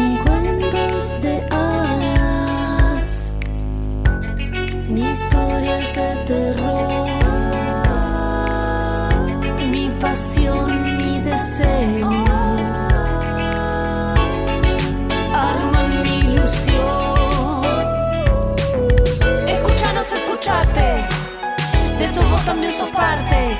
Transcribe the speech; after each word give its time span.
Ni 0.00 0.16
cuentos 0.16 1.20
de 1.20 1.46
hadas, 1.50 3.36
ni 4.88 5.02
historias 5.10 5.92
de 5.94 6.16
terror. 6.24 7.08
Ni 9.70 9.90
pasión, 10.00 10.68
ni 10.96 11.20
deseo. 11.20 12.10
Arman 15.34 16.02
mi 16.02 16.14
ilusión. 16.20 17.62
Escúchanos, 19.46 20.12
escúchate. 20.12 20.88
De 21.98 22.08
tu 22.08 22.22
voz 22.30 22.42
también 22.46 22.72
sos 22.72 22.88
parte. 22.88 23.58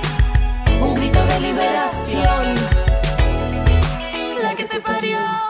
Un 0.81 0.95
grito 0.95 1.23
de 1.27 1.41
liberación. 1.41 2.55
La 4.43 4.55
que 4.55 4.65
te 4.65 4.81
parió. 4.81 5.50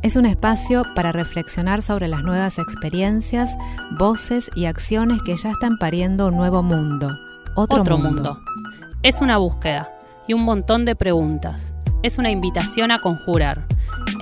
Es 0.00 0.14
un 0.14 0.26
espacio 0.26 0.84
para 0.94 1.10
reflexionar 1.10 1.82
sobre 1.82 2.06
las 2.06 2.22
nuevas 2.22 2.60
experiencias, 2.60 3.56
voces 3.98 4.48
y 4.54 4.66
acciones 4.66 5.22
que 5.22 5.36
ya 5.36 5.50
están 5.50 5.76
pariendo 5.76 6.28
un 6.28 6.36
nuevo 6.36 6.62
mundo. 6.62 7.10
Otro, 7.56 7.80
Otro 7.80 7.98
mundo. 7.98 8.34
mundo. 8.34 8.40
Es 9.02 9.20
una 9.20 9.38
búsqueda 9.38 9.92
y 10.28 10.34
un 10.34 10.42
montón 10.42 10.84
de 10.84 10.94
preguntas. 10.94 11.72
Es 12.04 12.16
una 12.16 12.30
invitación 12.30 12.92
a 12.92 13.00
conjurar. 13.00 13.66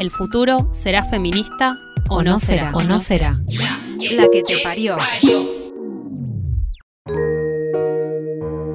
¿El 0.00 0.10
futuro 0.10 0.70
será 0.72 1.04
feminista 1.04 1.78
o, 2.08 2.22
no 2.22 2.38
será? 2.38 2.70
o 2.72 2.82
no 2.82 2.98
será. 2.98 3.38
La 4.12 4.28
que 4.32 4.42
te 4.42 4.58
parió. 4.64 4.96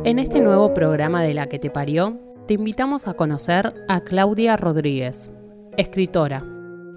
En 0.03 0.19
este 0.19 0.39
nuevo 0.39 0.71
programa 0.75 1.23
de 1.23 1.33
La 1.33 1.47
que 1.47 1.57
te 1.57 1.71
parió, 1.71 2.19
te 2.47 2.53
invitamos 2.53 3.07
a 3.07 3.15
conocer 3.15 3.73
a 3.87 4.01
Claudia 4.01 4.55
Rodríguez, 4.55 5.31
escritora, 5.77 6.43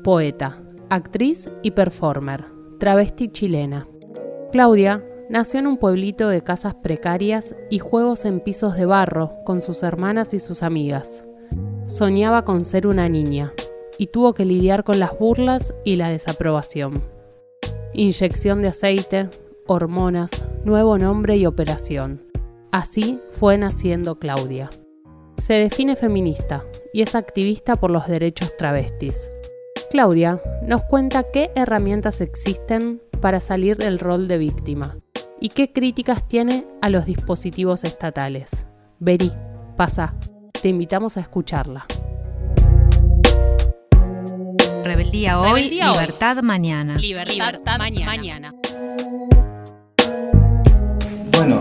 poeta, 0.05 0.63
actriz 0.91 1.49
y 1.63 1.71
performer, 1.71 2.45
travesti 2.79 3.29
chilena. 3.33 3.89
Claudia 4.53 5.03
nació 5.31 5.61
en 5.61 5.67
un 5.67 5.79
pueblito 5.79 6.29
de 6.29 6.43
casas 6.43 6.75
precarias 6.75 7.57
y 7.71 7.79
juegos 7.79 8.27
en 8.27 8.41
pisos 8.41 8.77
de 8.77 8.85
barro 8.85 9.33
con 9.47 9.63
sus 9.63 9.83
hermanas 9.83 10.35
y 10.35 10.41
sus 10.41 10.63
amigas. 10.63 11.25
Soñaba 11.87 12.45
con 12.45 12.67
ser 12.67 12.87
una 12.87 13.09
niña 13.09 13.55
y 13.99 14.09
tuvo 14.09 14.35
que 14.35 14.45
lidiar 14.45 14.85
con 14.85 15.01
las 15.01 15.19
burlas 15.19 15.73
y 15.85 15.97
la 15.97 16.11
desaprobación. 16.11 17.03
Inyección 17.95 18.61
de 18.61 18.69
aceite, 18.69 19.31
hormonas, 19.67 20.31
nuevo 20.67 20.99
nombre 20.99 21.39
y 21.39 21.47
operación. 21.47 22.23
Así 22.73 23.19
fue 23.33 23.57
naciendo 23.57 24.19
Claudia. 24.19 24.69
Se 25.39 25.55
define 25.55 25.97
feminista 25.97 26.63
y 26.93 27.01
es 27.01 27.15
activista 27.15 27.77
por 27.77 27.91
los 27.91 28.07
derechos 28.07 28.55
travestis. 28.59 29.31
Claudia 29.99 30.41
nos 30.67 30.83
cuenta 30.83 31.23
qué 31.33 31.53
herramientas 31.55 32.21
existen 32.21 33.01
para 33.21 33.39
salir 33.39 33.77
del 33.77 34.01
rol 34.01 34.27
de 34.27 34.39
víctima 34.39 34.97
y 35.41 35.51
qué 35.51 35.73
críticas 35.73 36.27
tiene 36.27 36.67
a 36.83 36.89
los 36.91 37.05
dispositivos 37.05 37.85
estatales. 37.85 38.67
Vení, 38.99 39.31
pasa, 39.77 40.17
te 40.61 40.69
invitamos 40.69 41.17
a 41.17 41.21
escucharla. 41.21 41.87
Rebeldía 44.83 45.39
hoy, 45.39 45.47
Rebeldía 45.63 45.93
hoy. 45.93 45.99
libertad 46.01 46.43
mañana. 46.43 46.97
Libertad, 46.99 47.79
mañana. 47.79 48.53
Bueno, 51.37 51.61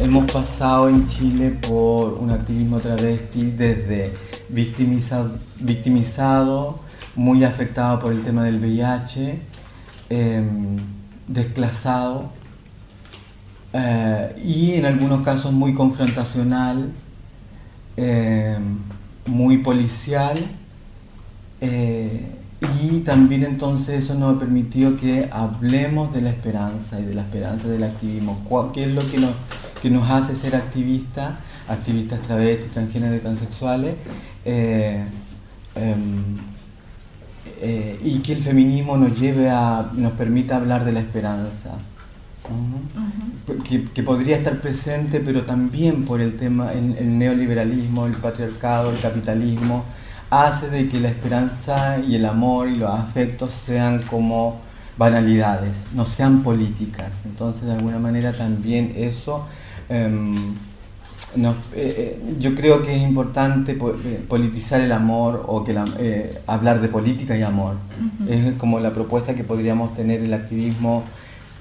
hemos 0.00 0.28
pasado 0.32 0.88
en 0.88 1.06
Chile 1.06 1.50
por 1.68 2.14
un 2.14 2.32
activismo 2.32 2.80
travesti 2.80 3.52
desde 3.52 4.12
victimiza- 4.52 5.30
victimizado, 5.60 6.80
muy 7.16 7.44
afectado 7.44 8.00
por 8.00 8.12
el 8.12 8.22
tema 8.22 8.44
del 8.44 8.58
VIH, 8.58 9.38
em, 10.10 10.78
desclasado 11.28 12.30
eh, 13.72 14.36
y 14.44 14.72
en 14.74 14.86
algunos 14.86 15.22
casos 15.22 15.52
muy 15.52 15.74
confrontacional, 15.74 16.90
em, 17.96 18.78
muy 19.26 19.58
policial. 19.58 20.38
eh, 21.60 22.34
y 22.82 23.00
también 23.00 23.44
entonces 23.44 24.04
eso 24.04 24.14
nos 24.14 24.36
ha 24.36 24.38
permitido 24.38 24.96
que 24.96 25.28
hablemos 25.32 26.12
de 26.12 26.20
la 26.20 26.30
esperanza 26.30 27.00
y 27.00 27.04
de 27.04 27.14
la 27.14 27.22
esperanza 27.22 27.68
del 27.68 27.84
activismo. 27.84 28.72
¿Qué 28.72 28.84
es 28.84 28.92
lo 28.92 29.08
que 29.10 29.18
nos, 29.18 29.32
que 29.82 29.90
nos 29.90 30.08
hace 30.10 30.34
ser 30.34 30.56
activistas, 30.56 31.34
activistas 31.68 32.20
travestis, 32.22 32.70
transgéneros 32.72 33.18
y 33.18 33.20
transexuales? 33.20 33.94
Eh, 34.44 35.04
em, 35.74 36.53
eh, 37.60 37.98
y 38.02 38.18
que 38.18 38.32
el 38.32 38.42
feminismo 38.42 38.96
nos 38.96 39.18
lleve 39.18 39.50
a, 39.50 39.90
nos 39.94 40.12
permita 40.12 40.56
hablar 40.56 40.84
de 40.84 40.92
la 40.92 41.00
esperanza. 41.00 41.70
Ujú. 42.46 43.62
que, 43.62 43.84
que 43.84 44.02
podría 44.02 44.36
estar 44.36 44.60
presente, 44.60 45.20
pero 45.20 45.44
también 45.44 46.04
por 46.04 46.20
el 46.20 46.36
tema, 46.36 46.74
el, 46.74 46.94
el 46.98 47.18
neoliberalismo, 47.18 48.04
el 48.04 48.12
patriarcado, 48.12 48.90
el 48.90 49.00
capitalismo, 49.00 49.84
hace 50.28 50.68
de 50.68 50.88
que 50.88 51.00
la 51.00 51.08
esperanza 51.08 51.98
y 51.98 52.16
el 52.16 52.26
amor 52.26 52.68
y 52.68 52.76
los 52.76 52.90
afectos 52.90 53.52
sean 53.54 54.02
como 54.02 54.60
banalidades, 54.96 55.84
no 55.94 56.06
sean 56.06 56.42
políticas. 56.42 57.14
Entonces, 57.24 57.64
de 57.64 57.72
alguna 57.72 57.98
manera 57.98 58.32
también 58.32 58.92
eso 58.96 59.46
em, 59.88 60.54
nos- 61.36 61.56
eh, 61.74 61.94
eh, 62.18 62.20
yo 62.38 62.54
creo 62.54 62.82
que 62.82 62.94
es 62.96 63.02
importante 63.02 63.74
po- 63.74 63.90
eh, 63.92 64.20
politizar 64.28 64.80
el 64.80 64.92
amor 64.92 65.44
o 65.48 65.64
que 65.64 65.72
la- 65.72 65.86
eh, 65.98 66.38
hablar 66.46 66.80
de 66.80 66.88
política 66.88 67.36
y 67.36 67.42
amor. 67.42 67.74
Es 68.28 68.54
como 68.56 68.80
la 68.80 68.90
propuesta 68.92 69.34
que 69.34 69.44
podríamos 69.44 69.94
tener 69.94 70.20
el 70.22 70.32
activismo 70.34 71.02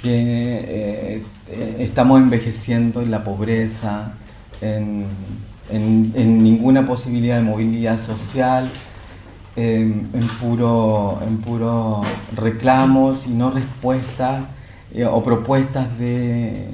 que 0.02 1.22
eh, 1.50 1.76
estamos 1.80 2.20
envejeciendo 2.22 3.02
en 3.02 3.12
la 3.12 3.24
pobreza, 3.24 4.14
en, 4.62 5.06
en- 5.72 6.12
en 6.16 6.44
ninguna 6.44 6.86
posibilidad 6.86 7.38
de 7.38 7.44
movilidad 7.44 7.98
social, 8.00 8.70
en, 9.56 10.10
puro, 10.42 11.20
en 11.28 11.38
puro 11.38 12.02
reclamos 12.36 13.26
y 13.28 13.30
no 13.30 13.52
respuestas 13.52 14.46
o 15.12 15.24
propuestas 15.24 15.88
de 16.00 16.68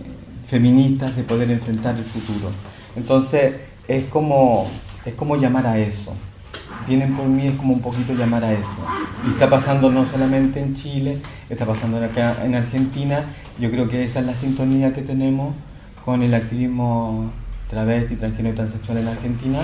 feministas 0.48 1.16
de 1.16 1.24
poder 1.24 1.52
enfrentar 1.52 1.96
el 1.98 2.04
futuro. 2.04 2.50
Entonces 2.96 3.56
es 3.88 4.06
como, 4.06 4.68
es 5.06 5.14
como 5.16 5.36
llamar 5.36 5.68
a 5.68 5.78
eso. 5.78 6.14
Vienen 6.88 7.16
por 7.16 7.28
mí 7.28 7.48
es 7.48 7.56
como 7.56 7.74
un 7.74 7.82
poquito 7.82 8.14
llamar 8.14 8.44
a 8.44 8.54
eso. 8.54 8.66
Y 9.28 9.32
está 9.32 9.50
pasando 9.50 9.92
no 9.92 10.08
solamente 10.08 10.60
en 10.60 10.74
Chile, 10.74 11.20
está 11.50 11.66
pasando 11.66 12.04
acá 12.04 12.38
en 12.44 12.56
Argentina. 12.56 13.26
Yo 13.60 13.70
creo 13.70 13.88
que 13.88 14.04
esa 14.04 14.20
es 14.20 14.26
la 14.26 14.36
sintonía 14.36 14.94
que 14.94 15.02
tenemos 15.02 15.54
con 16.06 16.24
el 16.24 16.34
activismo 16.34 17.32
travesti, 17.70 18.16
transgénero 18.16 18.54
y 18.54 18.58
transexual 18.58 18.98
en 19.00 19.08
Argentina 19.10 19.62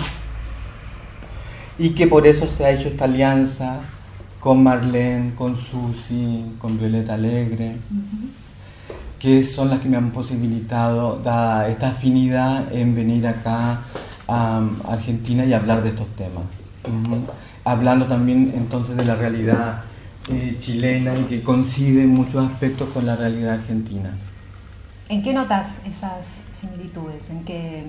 y 1.77 1.89
que 1.89 2.07
por 2.07 2.25
eso 2.25 2.47
se 2.47 2.65
ha 2.65 2.71
hecho 2.71 2.87
esta 2.87 3.05
alianza 3.05 3.81
con 4.39 4.63
Marlene, 4.63 5.33
con 5.35 5.57
Susi, 5.57 6.45
con 6.59 6.77
Violeta 6.77 7.15
Alegre, 7.15 7.77
que 9.25 9.43
son 9.43 9.71
las 9.71 9.79
que 9.79 9.89
me 9.89 9.97
han 9.97 10.11
posibilitado 10.11 11.15
dada 11.15 11.67
esta 11.67 11.87
afinidad 11.89 12.71
en 12.71 12.93
venir 12.93 13.25
acá 13.25 13.79
a 14.27 14.61
Argentina 14.87 15.43
y 15.43 15.51
hablar 15.51 15.81
de 15.81 15.89
estos 15.89 16.07
temas. 16.09 16.43
Hablando 17.63 18.05
también 18.05 18.53
entonces 18.55 18.95
de 18.95 19.03
la 19.03 19.15
realidad 19.15 19.81
eh, 20.29 20.57
chilena 20.59 21.17
y 21.17 21.23
que 21.23 21.41
coincide 21.41 22.03
en 22.03 22.09
muchos 22.09 22.47
aspectos 22.47 22.87
con 22.89 23.07
la 23.07 23.15
realidad 23.15 23.55
argentina. 23.55 24.11
¿En 25.09 25.23
qué 25.23 25.33
notas 25.33 25.77
esas 25.87 26.27
similitudes? 26.61 27.27
¿En 27.31 27.43
qué... 27.45 27.83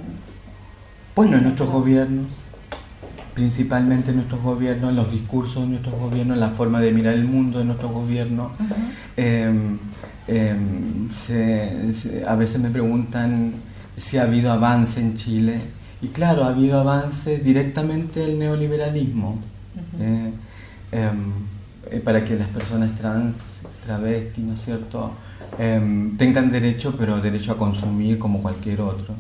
Bueno, 1.15 1.37
en 1.37 1.43
nuestros 1.43 1.69
gobiernos, 1.69 2.29
principalmente 3.35 4.09
en 4.13 4.17
nuestros 4.17 4.41
gobiernos, 4.41 4.89
en 4.89 4.97
los 4.97 5.13
discursos 5.13 5.65
de 5.65 5.69
nuestros 5.69 6.01
gobiernos, 6.01 6.37
en 6.37 6.41
la 6.41 6.51
forma 6.51 6.81
de 6.81 6.93
mirar 6.93 7.13
el 7.13 7.27
mundo 7.27 7.59
de 7.59 7.67
nuestros 7.67 7.93
gobiernos. 7.93 8.53
Em, 10.29 11.09
em, 11.29 12.25
a 12.27 12.35
veces 12.35 12.61
me 12.61 12.71
preguntan 12.71 13.55
si 13.97 14.19
ha 14.19 14.23
habido 14.23 14.53
avance 14.53 15.01
en 15.01 15.15
Chile. 15.15 15.61
Y 16.03 16.09
claro, 16.09 16.45
ha 16.45 16.49
habido 16.49 16.81
avance 16.81 17.39
directamente 17.39 18.21
del 18.21 18.39
neoliberalismo. 18.39 19.39
Eh, 20.01 20.33
em, 20.93 21.33
eh, 21.91 22.01
para 22.01 22.25
que 22.25 22.35
las 22.35 22.49
personas 22.49 22.95
trans, 22.97 23.37
travestis, 23.85 24.45
¿no 24.45 24.55
es 24.55 24.63
cierto?, 24.63 25.13
tengan 26.19 26.51
derecho, 26.51 26.95
pero 26.99 27.19
derecho 27.21 27.53
a 27.53 27.57
consumir 27.57 28.19
como 28.19 28.43
cualquier 28.43 28.81
otro. 28.81 29.15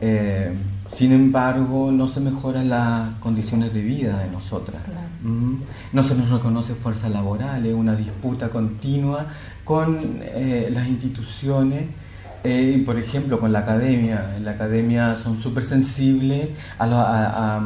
Eh, 0.00 0.52
sin 0.92 1.12
embargo, 1.12 1.90
no 1.90 2.08
se 2.08 2.20
mejoran 2.20 2.68
las 2.68 3.14
condiciones 3.20 3.72
de 3.72 3.80
vida 3.80 4.18
de 4.18 4.30
nosotras. 4.30 4.82
No 5.92 6.02
se 6.02 6.14
nos 6.14 6.28
reconoce 6.28 6.74
fuerza 6.74 7.08
laboral, 7.08 7.64
es 7.64 7.74
una 7.74 7.96
disputa 7.96 8.50
continua 8.50 9.26
con 9.64 10.20
eh, 10.22 10.70
las 10.72 10.86
instituciones. 10.86 11.84
Eh, 12.44 12.82
por 12.84 12.98
ejemplo, 12.98 13.40
con 13.40 13.52
la 13.52 13.60
academia. 13.60 14.34
En 14.36 14.44
la 14.44 14.52
academia 14.52 15.16
son 15.16 15.40
súper 15.40 15.64
sensibles 15.64 16.50
a, 16.78 17.60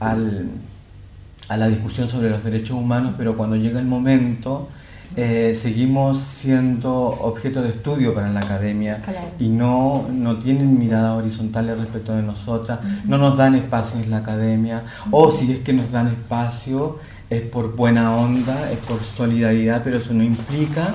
a 0.00 1.56
la 1.56 1.68
discusión 1.68 2.08
sobre 2.08 2.30
los 2.30 2.42
derechos 2.42 2.76
humanos, 2.76 3.14
pero 3.18 3.36
cuando 3.36 3.56
llega 3.56 3.78
el 3.78 3.86
momento 3.86 4.68
eh, 5.16 5.54
seguimos 5.54 6.18
siendo 6.18 6.92
objeto 6.92 7.62
de 7.62 7.68
estudio 7.68 8.12
para 8.14 8.30
la 8.30 8.40
academia 8.40 9.00
y 9.38 9.48
no, 9.48 10.06
no 10.10 10.38
tienen 10.38 10.76
mirada 10.76 11.14
horizontal 11.14 11.68
respecto 11.78 12.16
de 12.16 12.22
nosotras, 12.22 12.80
no 13.04 13.16
nos 13.16 13.36
dan 13.36 13.54
espacio 13.54 14.00
en 14.00 14.10
la 14.10 14.18
academia, 14.18 14.82
o 15.12 15.30
si 15.30 15.52
es 15.52 15.60
que 15.60 15.72
nos 15.72 15.92
dan 15.92 16.08
espacio 16.08 16.98
es 17.30 17.42
por 17.42 17.76
buena 17.76 18.16
onda, 18.16 18.72
es 18.72 18.78
por 18.78 19.04
solidaridad, 19.04 19.82
pero 19.84 19.98
eso 19.98 20.12
no 20.12 20.24
implica 20.24 20.94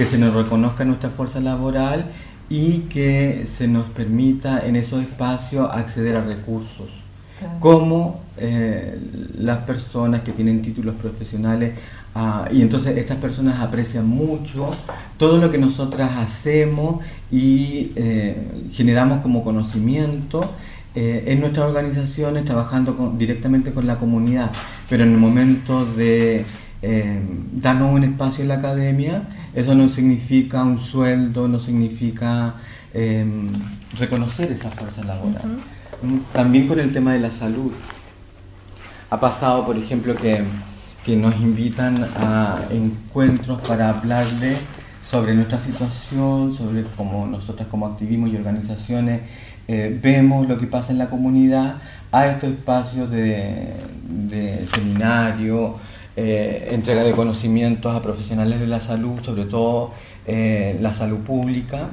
que 0.00 0.06
se 0.06 0.16
nos 0.16 0.32
reconozca 0.32 0.82
nuestra 0.86 1.10
fuerza 1.10 1.40
laboral 1.40 2.06
y 2.48 2.86
que 2.88 3.44
se 3.46 3.68
nos 3.68 3.84
permita 3.90 4.64
en 4.66 4.76
esos 4.76 5.02
espacios 5.02 5.68
acceder 5.70 6.16
a 6.16 6.24
recursos. 6.24 6.88
Como 7.58 8.22
eh, 8.38 8.98
las 9.36 9.58
personas 9.58 10.22
que 10.22 10.32
tienen 10.32 10.62
títulos 10.62 10.94
profesionales 10.94 11.74
ah, 12.14 12.48
y 12.50 12.62
entonces 12.62 12.96
estas 12.96 13.18
personas 13.18 13.60
aprecian 13.60 14.06
mucho 14.06 14.70
todo 15.18 15.36
lo 15.36 15.50
que 15.50 15.58
nosotras 15.58 16.12
hacemos 16.16 17.04
y 17.30 17.92
eh, 17.96 18.70
generamos 18.72 19.20
como 19.20 19.44
conocimiento 19.44 20.50
eh, 20.94 21.24
en 21.26 21.40
nuestras 21.40 21.68
organizaciones 21.68 22.46
trabajando 22.46 23.14
directamente 23.18 23.72
con 23.72 23.86
la 23.86 23.96
comunidad, 23.96 24.50
pero 24.88 25.04
en 25.04 25.12
el 25.12 25.18
momento 25.18 25.84
de 25.84 26.46
darnos 26.82 27.92
un 27.92 28.04
espacio 28.04 28.42
en 28.42 28.48
la 28.48 28.54
academia, 28.54 29.24
eso 29.54 29.74
no 29.74 29.88
significa 29.88 30.62
un 30.62 30.78
sueldo, 30.78 31.46
no 31.48 31.58
significa 31.58 32.54
reconocer 33.98 34.50
esa 34.52 34.70
fuerza 34.70 35.04
laboral. 35.04 35.60
También 36.32 36.66
con 36.66 36.80
el 36.80 36.92
tema 36.92 37.12
de 37.12 37.20
la 37.20 37.30
salud. 37.30 37.72
Ha 39.10 39.20
pasado, 39.20 39.66
por 39.66 39.76
ejemplo, 39.76 40.14
que, 40.14 40.44
nos 41.16 41.34
invitan 41.40 42.04
a 42.16 42.60
encuentros 42.70 43.60
para 43.62 43.88
hablarle 43.88 44.58
sobre 45.02 45.34
nuestra 45.34 45.58
situación, 45.58 46.52
sobre 46.52 46.84
cómo 46.96 47.26
nosotras 47.26 47.66
como 47.68 47.86
activismo 47.86 48.28
y 48.28 48.36
organizaciones 48.36 49.22
eh, 49.66 49.98
vemos 50.00 50.48
lo 50.48 50.56
que 50.56 50.68
pasa 50.68 50.92
en 50.92 50.98
la 50.98 51.10
comunidad, 51.10 51.76
a 52.12 52.26
estos 52.26 52.50
espacios 52.50 53.10
de, 53.10 53.74
seminario, 54.72 55.76
eh, 56.16 56.70
entrega 56.72 57.04
de 57.04 57.12
conocimientos 57.12 57.94
a 57.94 58.02
profesionales 58.02 58.60
de 58.60 58.66
la 58.66 58.80
salud, 58.80 59.20
sobre 59.22 59.44
todo 59.44 59.92
eh, 60.26 60.78
la 60.80 60.92
salud 60.92 61.18
pública. 61.18 61.88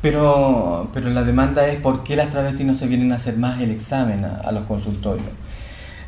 Pero, 0.00 0.90
pero 0.92 1.10
la 1.10 1.22
demanda 1.22 1.66
es 1.68 1.80
por 1.80 2.02
qué 2.02 2.16
las 2.16 2.30
travestis 2.30 2.66
no 2.66 2.74
se 2.74 2.86
vienen 2.88 3.12
a 3.12 3.16
hacer 3.16 3.36
más 3.36 3.60
el 3.60 3.70
examen 3.70 4.24
a, 4.24 4.50
los 4.52 4.64
consultorios. 4.64 5.28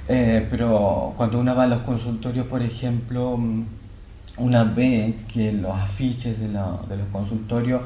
Eh, 0.08 0.46
pero 0.50 1.14
cuando 1.16 1.38
una 1.38 1.54
va 1.54 1.64
a 1.64 1.66
los 1.66 1.82
consultorios, 1.82 2.46
por 2.46 2.62
ejemplo, 2.62 3.36
mm, 3.36 3.64
una 4.38 4.64
ve 4.64 5.14
que 5.32 5.52
los 5.52 5.76
afiches 5.76 6.40
de, 6.40 6.48
los 6.48 7.08
consultorios 7.12 7.82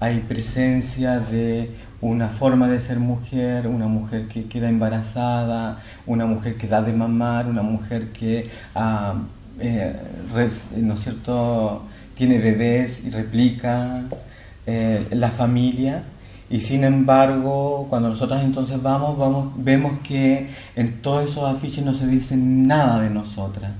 hay 0.00 0.18
presencia 0.20 1.20
de 1.20 1.70
una 2.02 2.28
forma 2.28 2.68
de 2.68 2.80
ser 2.80 2.98
mujer, 2.98 3.66
una 3.66 3.86
mujer 3.86 4.28
que 4.28 4.44
queda 4.44 4.68
embarazada, 4.68 5.78
una 6.06 6.26
mujer 6.26 6.56
que 6.56 6.68
da 6.68 6.82
de 6.82 6.92
mamar, 6.92 7.46
una 7.46 7.62
mujer 7.62 8.08
que 8.12 8.50
ah, 8.74 9.14
eh, 9.58 9.96
¿no 10.76 10.94
es 10.94 11.00
cierto? 11.00 11.84
tiene 12.14 12.38
bebés 12.38 13.00
y 13.04 13.10
replica. 13.10 14.04
Eh, 14.64 15.08
la 15.10 15.30
familia 15.30 16.04
y 16.48 16.60
sin 16.60 16.84
embargo 16.84 17.88
cuando 17.90 18.10
nosotros 18.10 18.40
entonces 18.44 18.80
vamos, 18.80 19.18
vamos 19.18 19.52
vemos 19.56 19.94
que 20.04 20.50
en 20.76 21.02
todos 21.02 21.28
esos 21.28 21.52
afiches 21.52 21.84
no 21.84 21.94
se 21.94 22.06
dice 22.06 22.36
nada 22.36 23.00
de 23.00 23.10
nosotras. 23.10 23.72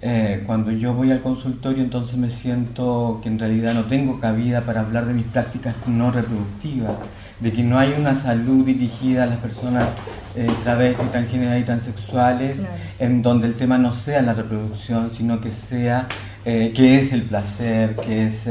Eh, 0.00 0.42
cuando 0.46 0.70
yo 0.70 0.94
voy 0.94 1.10
al 1.10 1.20
consultorio 1.20 1.82
entonces 1.84 2.16
me 2.16 2.30
siento 2.30 3.20
que 3.22 3.28
en 3.28 3.38
realidad 3.38 3.74
no 3.74 3.84
tengo 3.84 4.20
cabida 4.20 4.62
para 4.62 4.80
hablar 4.80 5.04
de 5.04 5.12
mis 5.12 5.26
prácticas 5.26 5.74
no 5.86 6.10
reproductivas, 6.10 6.92
de 7.40 7.52
que 7.52 7.62
no 7.62 7.78
hay 7.78 7.94
una 7.98 8.14
salud 8.14 8.64
dirigida 8.64 9.24
a 9.24 9.26
las 9.26 9.38
personas 9.38 9.88
eh, 10.36 10.46
travestis, 10.62 11.10
transgéneras 11.10 11.60
y 11.60 11.64
transexuales, 11.64 12.62
en 12.98 13.22
donde 13.22 13.46
el 13.46 13.54
tema 13.54 13.78
no 13.78 13.92
sea 13.92 14.22
la 14.22 14.34
reproducción, 14.34 15.10
sino 15.10 15.40
que 15.40 15.50
sea 15.50 16.06
eh, 16.44 16.72
qué 16.74 17.00
es 17.00 17.12
el 17.12 17.22
placer, 17.22 17.96
qué 17.96 18.26
es 18.26 18.44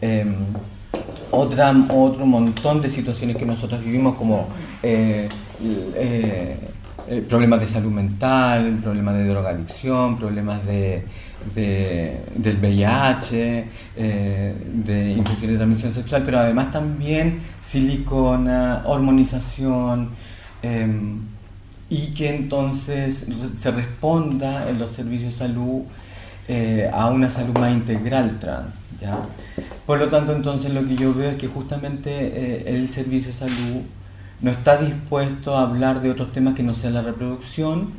em, 0.00 0.34
otra, 1.30 1.74
otro 1.88 2.26
montón 2.26 2.80
de 2.80 2.90
situaciones 2.90 3.36
que 3.36 3.46
nosotros 3.46 3.84
vivimos 3.84 4.16
como 4.16 4.48
eh, 7.08 7.14
eh, 7.14 7.18
eh, 7.18 7.24
problemas 7.28 7.60
de 7.60 7.68
salud 7.68 7.90
mental, 7.90 8.78
problemas 8.82 9.14
de 9.16 9.24
drogadicción, 9.26 10.16
problemas 10.16 10.64
de, 10.66 11.04
del 11.54 12.56
VIH, 12.58 13.64
de 13.96 15.14
infecciones 15.16 15.50
de 15.50 15.56
transmisión 15.56 15.92
sexual, 15.92 16.22
pero 16.24 16.38
además 16.38 16.70
también 16.70 17.40
silicona, 17.60 18.82
hormonización, 18.86 20.10
em, 20.62 21.20
y 21.90 22.14
que 22.14 22.34
entonces 22.34 23.26
se 23.58 23.70
responda 23.70 24.68
en 24.68 24.78
los 24.78 24.92
servicios 24.92 25.32
de 25.32 25.38
salud 25.38 25.82
a 26.92 27.06
una 27.08 27.30
salud 27.30 27.56
más 27.58 27.72
integral 27.72 28.38
trans. 28.38 28.74
¿ya? 29.00 29.18
Por 29.86 29.98
lo 29.98 30.08
tanto, 30.08 30.34
entonces 30.34 30.72
lo 30.72 30.86
que 30.86 30.96
yo 30.96 31.12
veo 31.12 31.30
es 31.30 31.36
que 31.36 31.48
justamente 31.48 32.10
eh, 32.10 32.64
el 32.66 32.88
servicio 32.88 33.28
de 33.28 33.34
salud 33.34 33.82
no 34.42 34.50
está 34.50 34.76
dispuesto 34.76 35.56
a 35.56 35.62
hablar 35.62 36.02
de 36.02 36.10
otros 36.10 36.32
temas 36.32 36.54
que 36.54 36.62
no 36.62 36.74
sean 36.74 36.94
la 36.94 37.02
reproducción, 37.02 37.92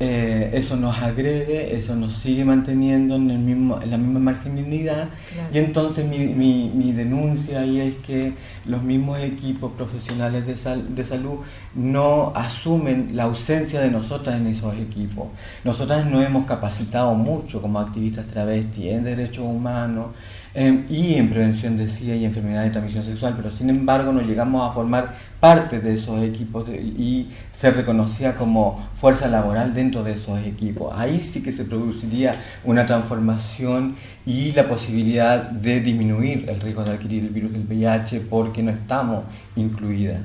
eh, 0.00 0.04
eh, 0.06 0.50
eso 0.54 0.74
nos 0.74 0.98
agrede, 1.02 1.76
eso 1.76 1.94
nos 1.94 2.14
sigue 2.14 2.44
manteniendo 2.44 3.14
en, 3.14 3.30
el 3.30 3.38
mismo, 3.38 3.80
en 3.80 3.90
la 3.90 3.96
misma 3.96 4.18
marginalidad. 4.18 5.08
Y 5.52 5.58
entonces 5.58 6.04
mi, 6.04 6.18
mi, 6.18 6.70
mi, 6.74 6.92
denuncia 6.92 7.60
ahí 7.60 7.80
es 7.80 7.94
que 8.04 8.34
los 8.66 8.82
mismos 8.82 9.20
equipos 9.20 9.72
profesionales 9.72 10.46
de, 10.46 10.82
de 10.82 11.04
salud 11.04 11.38
no 11.74 12.32
asumen 12.34 13.10
la 13.14 13.24
ausencia 13.24 13.80
de 13.80 13.90
nosotras 13.90 14.36
en 14.36 14.48
esos 14.48 14.76
equipos. 14.76 15.28
Nosotras 15.62 16.06
nos 16.06 16.24
hemos 16.24 16.44
capacitado 16.44 17.14
mucho 17.14 17.62
como 17.62 17.78
activistas 17.78 18.26
travestis 18.26 18.86
en 18.86 19.04
derechos 19.04 19.44
humanos, 19.44 20.08
Em, 20.56 20.84
y 20.88 21.14
en 21.16 21.30
prevención 21.30 21.76
de 21.76 21.88
SIDA 21.88 22.14
y 22.14 22.24
enfermedades 22.24 22.68
de 22.68 22.72
transmisión 22.74 23.04
sexual, 23.04 23.34
pero 23.36 23.50
sin 23.50 23.70
embargo 23.70 24.12
no 24.12 24.20
llegamos 24.20 24.70
a 24.70 24.72
formar 24.72 25.12
parte 25.40 25.80
de 25.80 25.94
esos 25.94 26.22
equipos 26.22 26.68
y 26.68 27.26
ser 27.50 27.74
reconocida 27.74 28.36
como 28.36 28.80
fuerza 28.94 29.26
laboral 29.26 29.74
dentro 29.74 30.04
de 30.04 30.12
esos 30.12 30.38
equipos. 30.46 30.94
Ahí 30.96 31.18
sí 31.18 31.42
que 31.42 31.50
se 31.50 31.64
produciría 31.64 32.36
una 32.62 32.86
transformación 32.86 33.96
y 34.24 34.52
la 34.52 34.68
posibilidad 34.68 35.42
de 35.42 35.80
disminuir 35.80 36.48
el 36.48 36.60
riesgo 36.60 36.84
de 36.84 36.92
adquirir 36.92 37.24
el 37.24 37.30
virus 37.30 37.52
del 37.52 37.64
VIH 37.64 38.20
porque 38.20 38.62
no 38.62 38.70
estamos 38.70 39.24
incluidas. 39.56 40.22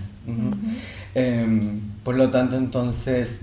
Em, 1.15 1.79
por 2.03 2.15
lo 2.15 2.29
tanto, 2.29 2.55
entonces, 2.55 3.39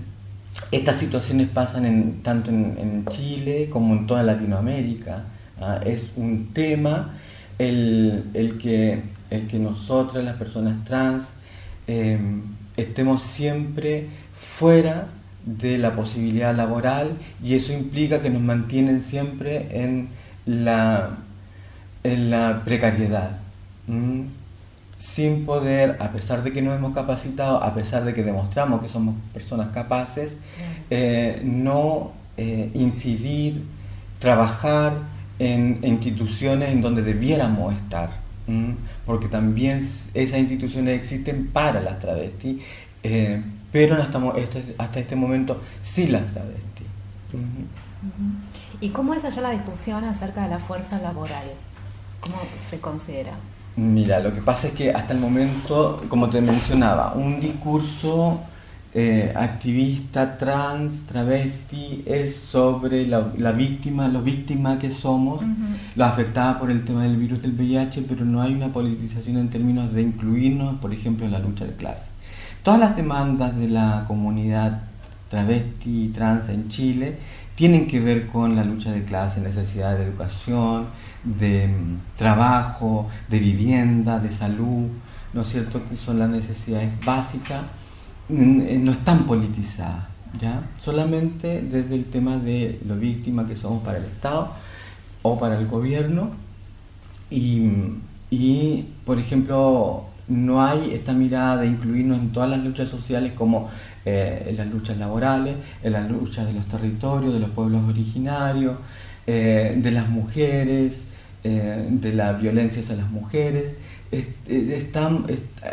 estas 0.71 0.95
situaciones 0.95 1.49
pasan 1.49 1.85
en, 1.85 2.23
tanto 2.23 2.49
en 2.49 3.03
Chile 3.09 3.67
como 3.69 3.93
en 3.93 4.07
toda 4.07 4.23
Latinoamérica. 4.23 5.25
¿Ah? 5.61 5.79
es 5.85 6.07
un 6.15 6.53
tema 6.53 7.17
el, 7.59 8.57
que, 8.61 9.01
el 9.29 9.47
que 9.47 9.59
nosotras, 9.59 10.23
las 10.23 10.37
personas 10.37 10.83
trans, 10.85 11.25
em, 11.87 12.41
estemos 12.75 13.23
siempre 13.23 14.07
fuera 14.37 15.07
de 15.45 15.77
la 15.77 15.95
posibilidad 15.95 16.55
laboral 16.55 17.17
y 17.41 17.55
eso 17.55 17.73
implica 17.73 18.21
que 18.21 18.29
nos 18.29 18.41
mantienen 18.41 19.01
siempre 19.01 19.67
en 19.71 20.09
la, 20.45 21.17
en 22.03 22.29
la 22.29 22.61
precariedad. 22.65 23.39
sin 24.99 25.45
poder, 25.45 25.95
a 25.99 26.09
pesar 26.11 26.43
de 26.43 26.51
que 26.51 26.61
nos 26.61 26.75
hemos 26.75 26.93
capacitado, 26.93 27.63
a 27.63 27.73
pesar 27.73 28.03
de 28.03 28.13
que 28.13 28.23
demostramos 28.23 28.81
que 28.81 28.89
somos 28.89 29.15
personas 29.31 29.67
capaces, 29.73 30.33
eh, 30.89 31.41
no 31.43 32.11
eh, 32.35 32.71
incidir, 32.73 33.63
trabajar, 34.19 34.93
en 35.39 35.79
instituciones 35.83 36.69
en 36.69 36.81
donde 36.81 37.01
debiéramos 37.01 37.73
estar, 37.75 38.09
porque 39.05 39.27
también 39.27 39.87
esas 40.13 40.39
instituciones 40.39 40.99
existen 40.99 41.47
para 41.47 41.81
las 41.81 41.99
travestis, 41.99 42.61
eh, 43.03 43.41
pero 43.71 43.97
este, 44.35 44.75
hasta 44.77 44.99
este 44.99 45.15
momento 45.15 45.61
sí 45.83 46.07
las 46.07 46.25
travestis. 46.27 46.87
¿Y 48.79 48.89
cómo 48.89 49.13
es 49.13 49.25
allá 49.25 49.41
la 49.41 49.51
discusión 49.51 50.03
acerca 50.05 50.43
de 50.43 50.49
la 50.49 50.59
fuerza 50.59 50.99
laboral? 50.99 51.45
¿Cómo 52.21 52.37
se 52.59 52.79
considera? 52.79 53.33
Mira, 53.75 54.19
lo 54.19 54.33
que 54.33 54.41
pasa 54.41 54.67
es 54.67 54.73
que 54.73 54.91
hasta 54.91 55.13
el 55.13 55.19
momento, 55.19 56.03
como 56.09 56.29
te 56.29 56.41
mencionaba, 56.41 57.13
un 57.13 57.39
discurso 57.39 58.41
eh, 58.99 59.31
activista 59.35 60.39
trans, 60.39 61.01
travesti, 61.05 62.01
es 62.07 62.35
sobre 62.35 63.05
la, 63.05 63.19
víctima, 63.51 64.07
lo 64.07 64.23
víctima 64.23 64.79
que 64.79 64.89
somos, 64.89 65.43
la 65.95 66.07
afectada 66.07 66.57
por 66.57 66.71
el 66.71 66.83
tema 66.83 67.03
del 67.03 67.15
virus 67.15 67.43
del 67.43 67.51
VIH, 67.51 68.05
pero 68.09 68.25
no 68.25 68.41
hay 68.41 68.55
una 68.55 68.69
politización 68.69 69.37
en 69.37 69.51
términos 69.51 69.93
de 69.93 70.01
incluirnos, 70.01 70.79
por 70.79 70.95
ejemplo, 70.95 71.27
en 71.27 71.31
la 71.31 71.37
lucha 71.37 71.65
de 71.65 71.73
clase. 71.73 72.07
Todas 72.63 72.79
las 72.79 72.95
demandas 72.95 73.55
de 73.55 73.67
la 73.67 74.05
comunidad 74.07 74.81
travesti 75.29 76.05
y 76.05 76.07
trans 76.07 76.49
en 76.49 76.67
Chile 76.67 77.19
tienen 77.53 77.85
que 77.85 77.99
ver 77.99 78.25
con 78.25 78.55
la 78.55 78.63
lucha 78.63 78.91
de 78.91 79.03
clase, 79.03 79.41
necesidad 79.41 79.95
de 79.95 80.05
educación, 80.05 80.87
de 81.23 81.67
mm, 81.67 82.17
trabajo, 82.17 83.07
de 83.29 83.37
vivienda, 83.37 84.17
de 84.17 84.31
salud, 84.31 84.87
¿no 85.33 85.41
es 85.41 85.49
cierto? 85.49 85.87
Que 85.87 85.95
son 85.95 86.17
las 86.17 86.31
necesidades 86.31 86.89
básicas 87.05 87.61
no 88.29 88.91
están 88.91 89.25
politizadas, 89.25 90.05
¿ya? 90.41 90.63
solamente 90.77 91.61
desde 91.61 91.95
el 91.95 92.05
tema 92.05 92.37
de 92.37 92.79
lo 92.85 92.95
víctima 92.97 93.47
que 93.47 93.55
somos 93.55 93.83
para 93.83 93.99
el 93.99 94.05
Estado 94.05 94.51
o 95.21 95.39
para 95.39 95.57
el 95.57 95.67
gobierno 95.67 96.31
y, 97.29 98.85
por 99.05 99.19
ejemplo, 99.19 100.05
no 100.27 100.61
hay 100.61 100.93
esta 100.93 101.13
mirada 101.13 101.57
de 101.57 101.67
incluirnos 101.67 102.19
en 102.19 102.31
todas 102.31 102.49
las 102.49 102.63
luchas 102.63 102.89
sociales 102.89 103.33
como 103.33 103.69
eh, 104.05 104.47
en 104.49 104.57
las 104.57 104.67
luchas 104.67 104.97
laborales, 104.97 105.55
en 105.83 105.93
las 105.93 106.09
luchas 106.09 106.47
de 106.47 106.53
los 106.53 106.65
territorios, 106.67 107.33
de 107.33 107.39
los 107.39 107.49
pueblos 107.49 107.89
originarios, 107.89 108.77
eh, 109.25 109.73
de 109.77 109.91
las 109.91 110.09
mujeres, 110.09 111.03
de 111.43 112.13
la 112.13 112.33
violencia 112.33 112.81
hacia 112.81 112.97
las 112.97 113.09
mujeres. 113.09 113.75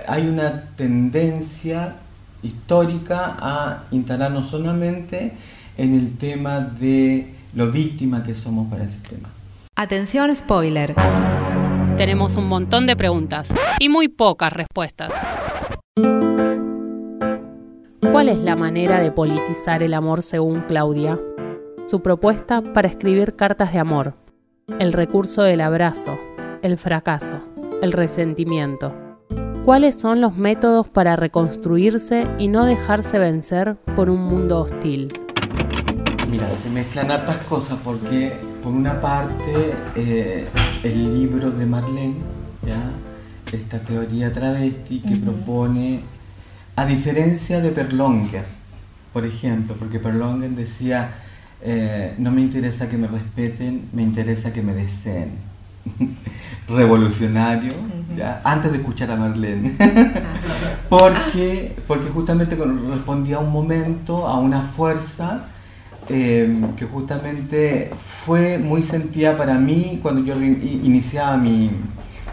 hay 0.06 0.26
una 0.28 0.68
tendencia 0.76 1.96
histórica 2.44 3.36
a 3.40 3.84
instalarnos 3.90 4.48
solamente 4.48 5.32
en 5.76 5.94
el 5.94 6.16
tema 6.16 6.60
de 6.60 7.34
lo 7.54 7.70
víctima 7.70 8.22
que 8.22 8.34
somos 8.34 8.70
para 8.70 8.84
el 8.84 8.90
sistema. 8.90 9.28
Atención, 9.74 10.34
spoiler. 10.34 10.94
Tenemos 11.96 12.36
un 12.36 12.48
montón 12.48 12.86
de 12.86 12.96
preguntas 12.96 13.52
y 13.78 13.88
muy 13.88 14.08
pocas 14.08 14.52
respuestas. 14.52 15.12
¿Cuál 18.12 18.28
es 18.28 18.38
la 18.38 18.54
manera 18.54 19.00
de 19.00 19.10
politizar 19.10 19.82
el 19.82 19.94
amor 19.94 20.22
según 20.22 20.60
Claudia? 20.62 21.18
Su 21.86 22.02
propuesta 22.02 22.62
para 22.62 22.88
escribir 22.88 23.34
cartas 23.34 23.72
de 23.72 23.78
amor. 23.80 24.14
El 24.78 24.92
recurso 24.92 25.42
del 25.42 25.60
abrazo, 25.60 26.16
el 26.62 26.78
fracaso, 26.78 27.40
el 27.82 27.92
resentimiento 27.92 29.03
¿Cuáles 29.64 29.94
son 29.94 30.21
los 30.21 30.37
métodos 30.37 30.90
para 30.90 31.16
reconstruirse 31.16 32.26
y 32.38 32.49
no 32.49 32.66
dejarse 32.66 33.18
vencer 33.18 33.76
por 33.97 34.11
un 34.11 34.21
mundo 34.21 34.61
hostil? 34.61 35.09
Mira, 36.30 36.50
se 36.62 36.68
mezclan 36.68 37.11
hartas 37.11 37.38
cosas 37.38 37.78
porque 37.83 38.35
por 38.62 38.75
una 38.75 39.00
parte 39.00 39.75
eh, 39.97 40.49
el 40.83 41.18
libro 41.18 41.50
de 41.50 41.64
Marlene, 41.64 42.16
¿ya? 42.62 42.76
esta 43.56 43.78
teoría 43.78 44.30
travesti 44.30 45.00
que 45.00 45.16
propone, 45.16 46.00
a 46.76 46.85
diferencia 46.85 47.62
de 47.62 47.71
Perlonger, 47.71 48.44
por 49.14 49.25
ejemplo, 49.25 49.76
porque 49.78 49.99
Perlonger 49.99 50.50
decía, 50.50 51.14
eh, 51.62 52.14
no 52.18 52.30
me 52.33 52.42
interesa 52.42 52.87
que 52.90 52.99
me 52.99 53.06
respeten, 53.06 53.88
me 53.94 54.02
interesa 54.02 54.52
que 54.52 54.61
me 54.61 54.75
deseen. 54.75 55.53
revolucionario, 56.68 57.72
¿ya? 58.16 58.40
antes 58.44 58.72
de 58.72 58.78
escuchar 58.78 59.10
a 59.10 59.16
Marlene, 59.16 59.76
porque, 60.88 61.76
porque 61.86 62.08
justamente 62.08 62.56
respondía 62.56 63.36
a 63.36 63.40
un 63.40 63.52
momento, 63.52 64.26
a 64.26 64.38
una 64.38 64.62
fuerza 64.62 65.46
em, 66.08 66.74
que 66.74 66.86
justamente 66.86 67.90
fue 68.24 68.58
muy 68.58 68.82
sentida 68.82 69.36
para 69.36 69.58
mí 69.58 69.98
cuando 70.02 70.22
yo 70.22 70.40
iniciaba 70.40 71.36
mi, 71.36 71.70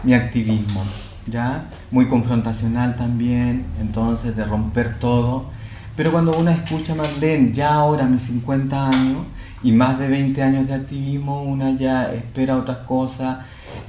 mi 0.02 0.14
activismo, 0.14 0.84
¿ya? 1.26 1.66
muy 1.90 2.06
confrontacional 2.08 2.96
también, 2.96 3.66
entonces 3.80 4.36
de 4.36 4.44
romper 4.44 4.98
todo. 4.98 5.46
Pero 5.94 6.10
cuando 6.10 6.34
uno 6.34 6.50
escucha 6.50 6.94
a 6.94 6.96
Marlene, 6.96 7.52
ya 7.52 7.74
ahora 7.74 8.06
mis 8.06 8.22
50 8.22 8.88
años 8.88 9.18
y 9.62 9.72
más 9.72 9.98
de 9.98 10.08
20 10.08 10.42
años 10.42 10.68
de 10.68 10.74
activismo, 10.74 11.42
una 11.42 11.72
ya 11.72 12.12
espera 12.12 12.56
otras 12.56 12.78
cosas, 12.78 13.38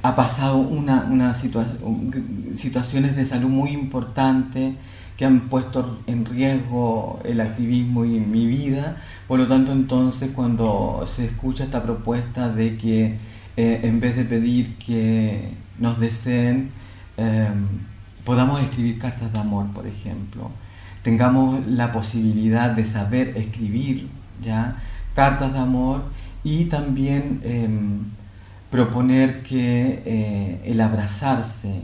ha 0.02 0.14
pasado 0.14 0.56
una, 0.56 1.06
una 1.10 1.34
situaciones 1.34 3.16
de 3.16 3.24
salud 3.24 3.48
muy 3.48 3.70
importantes 3.70 4.74
que 5.16 5.24
han 5.24 5.48
puesto 5.48 6.00
en 6.06 6.24
riesgo 6.24 7.20
el 7.24 7.40
activismo 7.40 8.04
y 8.04 8.18
mi 8.18 8.46
vida. 8.46 8.96
Por 9.28 9.38
lo 9.38 9.46
tanto, 9.46 9.72
entonces, 9.72 10.30
cuando 10.34 11.04
se 11.06 11.24
escucha 11.26 11.64
esta 11.64 11.82
propuesta 11.82 12.48
de 12.48 12.76
que 12.76 13.16
eh, 13.56 13.80
en 13.84 14.00
vez 14.00 14.16
de 14.16 14.24
pedir 14.24 14.76
que 14.76 15.50
nos 15.78 16.00
deseen, 16.00 16.70
em, 17.16 17.66
podamos 18.24 18.60
escribir 18.62 18.98
cartas 18.98 19.32
de 19.32 19.38
amor, 19.38 19.66
por 19.72 19.86
ejemplo, 19.86 20.50
tengamos 21.02 21.64
la 21.66 21.92
posibilidad 21.92 22.70
de 22.70 22.84
saber 22.84 23.36
escribir 23.36 24.08
ya 24.42 24.76
cartas 25.14 25.52
de 25.52 25.58
amor 25.58 26.02
y 26.42 26.66
también 26.66 27.40
em, 27.44 28.00
proponer 28.70 29.42
que 29.42 30.02
eh, 30.04 30.60
el 30.64 30.80
abrazarse, 30.80 31.80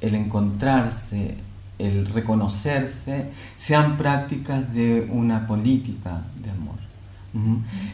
el 0.00 0.14
encontrarse, 0.14 1.36
el 1.78 2.06
reconocerse, 2.06 3.26
sean 3.56 3.96
prácticas 3.96 4.72
de 4.72 5.06
una 5.10 5.46
política 5.46 6.22
de 6.42 6.50
amor. 6.50 6.86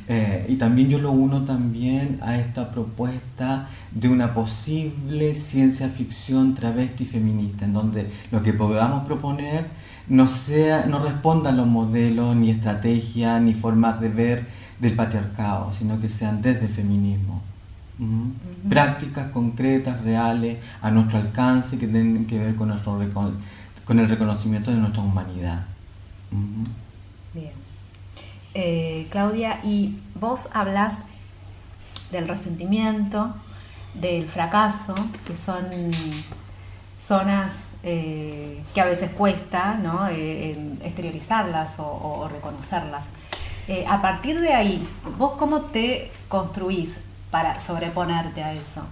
Eh, 0.08 0.46
y 0.48 0.56
también 0.56 0.88
yo 0.88 0.98
lo 0.98 1.10
uno 1.10 1.44
también 1.44 2.18
a 2.22 2.36
esta 2.36 2.70
propuesta 2.70 3.68
de 3.90 4.08
una 4.08 4.34
posible 4.34 5.34
ciencia 5.34 5.88
ficción 5.88 6.54
travesti 6.54 7.04
feminista, 7.04 7.64
en 7.64 7.72
donde 7.72 8.06
lo 8.30 8.42
que 8.42 8.52
podamos 8.52 9.04
proponer 9.04 9.66
no, 10.12 10.28
sea, 10.28 10.84
no 10.84 11.02
respondan 11.02 11.56
los 11.56 11.66
modelos, 11.66 12.36
ni 12.36 12.50
estrategias, 12.50 13.40
ni 13.40 13.54
formas 13.54 13.98
de 13.98 14.10
ver 14.10 14.46
del 14.78 14.94
patriarcado, 14.94 15.72
sino 15.72 15.98
que 16.02 16.10
sean 16.10 16.42
desde 16.42 16.66
el 16.66 16.74
feminismo. 16.74 17.42
Prácticas 18.68 19.30
concretas, 19.30 20.02
reales, 20.02 20.58
a 20.82 20.90
nuestro 20.90 21.16
alcance, 21.16 21.78
que 21.78 21.86
tienen 21.86 22.26
que 22.26 22.38
ver 22.38 22.54
con, 22.56 22.68
nuestro, 22.68 23.00
con 23.84 24.00
el 24.00 24.06
reconocimiento 24.06 24.70
de 24.70 24.76
nuestra 24.76 25.02
humanidad. 25.02 25.64
Bien. 27.32 27.52
Eh, 28.52 29.06
Claudia, 29.10 29.60
y 29.64 29.98
vos 30.20 30.50
hablas 30.52 30.98
del 32.10 32.28
resentimiento, 32.28 33.34
del 33.94 34.28
fracaso, 34.28 34.94
que 35.24 35.38
son 35.38 35.64
zonas 37.00 37.71
eh, 37.84 38.62
que 38.74 38.80
a 38.80 38.84
veces 38.84 39.10
cuesta 39.10 39.74
¿no? 39.74 40.08
Eh, 40.08 40.56
exteriorizarlas 40.84 41.76
o, 41.78 42.28
reconocerlas. 42.30 43.08
Eh, 43.68 43.84
a 43.88 44.02
partir 44.02 44.40
de 44.40 44.52
ahí, 44.54 44.86
¿vos 45.18 45.32
cómo 45.38 45.62
te 45.62 46.10
construís 46.28 47.00
para 47.30 47.58
sobreponerte 47.58 48.42
a 48.42 48.52
eso? 48.52 48.82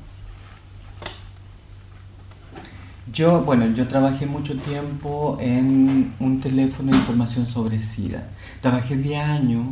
Yo, 3.13 3.43
bueno, 3.43 3.67
yo 3.75 3.89
trabajé 3.89 4.27
mucho 4.27 4.57
tiempo 4.57 5.37
en 5.41 6.15
un 6.21 6.41
teléfono 6.41 6.93
de 6.93 6.99
información 6.99 7.47
sobre 7.47 7.83
SIDA. 7.83 8.29
Trabajé 8.61 8.97
10 8.97 9.25
años 9.25 9.67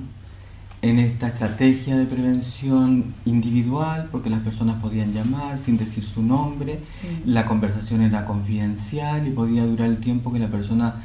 en 0.81 0.99
esta 0.99 1.29
estrategia 1.29 1.97
de 1.97 2.07
prevención 2.07 3.15
individual, 3.25 4.09
porque 4.13 4.31
las 4.31 4.41
personas 4.41 4.81
podían 4.81 5.13
llamar 5.13 5.63
sin 5.63 5.77
decir 5.77 6.05
su 6.05 6.23
nombre, 6.23 6.79
la 7.25 7.47
conversación 7.47 8.03
era 8.03 8.25
confidencial 8.25 9.27
y 9.27 9.31
podía 9.31 9.65
durar 9.65 9.89
el 9.89 9.99
tiempo 9.99 10.33
que 10.33 10.39
la 10.39 10.49
persona 10.49 11.03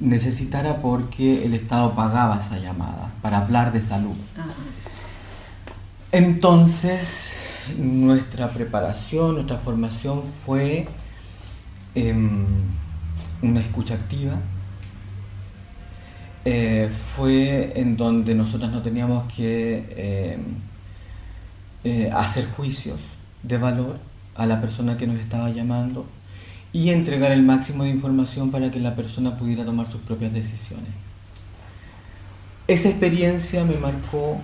necesitara 0.00 0.82
porque 0.82 1.44
el 1.44 1.54
Estado 1.54 1.94
pagaba 1.94 2.38
esa 2.38 2.58
llamada 2.58 3.10
para 3.22 3.38
hablar 3.38 3.72
de 3.72 3.80
salud. 3.80 4.14
Entonces, 6.12 7.30
nuestra 7.78 8.50
preparación, 8.50 9.34
nuestra 9.34 9.56
formación 9.56 10.22
fue 10.22 10.86
em, 11.94 12.44
una 13.40 13.60
escucha 13.60 13.94
activa, 13.94 14.34
eh, 16.44 16.90
fue 16.92 17.72
en 17.76 17.96
donde 17.96 18.34
nosotros 18.34 18.70
no 18.72 18.82
teníamos 18.82 19.32
que 19.32 19.84
eh, 19.90 20.38
eh, 21.84 22.10
hacer 22.12 22.48
juicios 22.56 23.00
de 23.42 23.58
valor 23.58 23.98
a 24.34 24.46
la 24.46 24.60
persona 24.60 24.96
que 24.96 25.06
nos 25.06 25.18
estaba 25.18 25.50
llamando 25.50 26.06
y 26.72 26.90
entregar 26.90 27.32
el 27.32 27.42
máximo 27.42 27.84
de 27.84 27.90
información 27.90 28.50
para 28.50 28.70
que 28.70 28.80
la 28.80 28.96
persona 28.96 29.36
pudiera 29.36 29.64
tomar 29.64 29.90
sus 29.90 30.00
propias 30.00 30.32
decisiones. 30.32 30.88
Esa 32.66 32.88
experiencia 32.88 33.64
me 33.64 33.76
marcó 33.76 34.40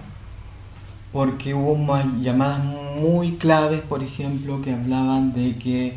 porque 1.13 1.55
hubo 1.55 1.77
llamadas 2.21 2.63
muy 3.01 3.33
claves, 3.33 3.81
por 3.81 4.03
ejemplo, 4.03 4.61
que 4.61 4.73
hablaban 4.73 5.33
de 5.33 5.57
que 5.57 5.97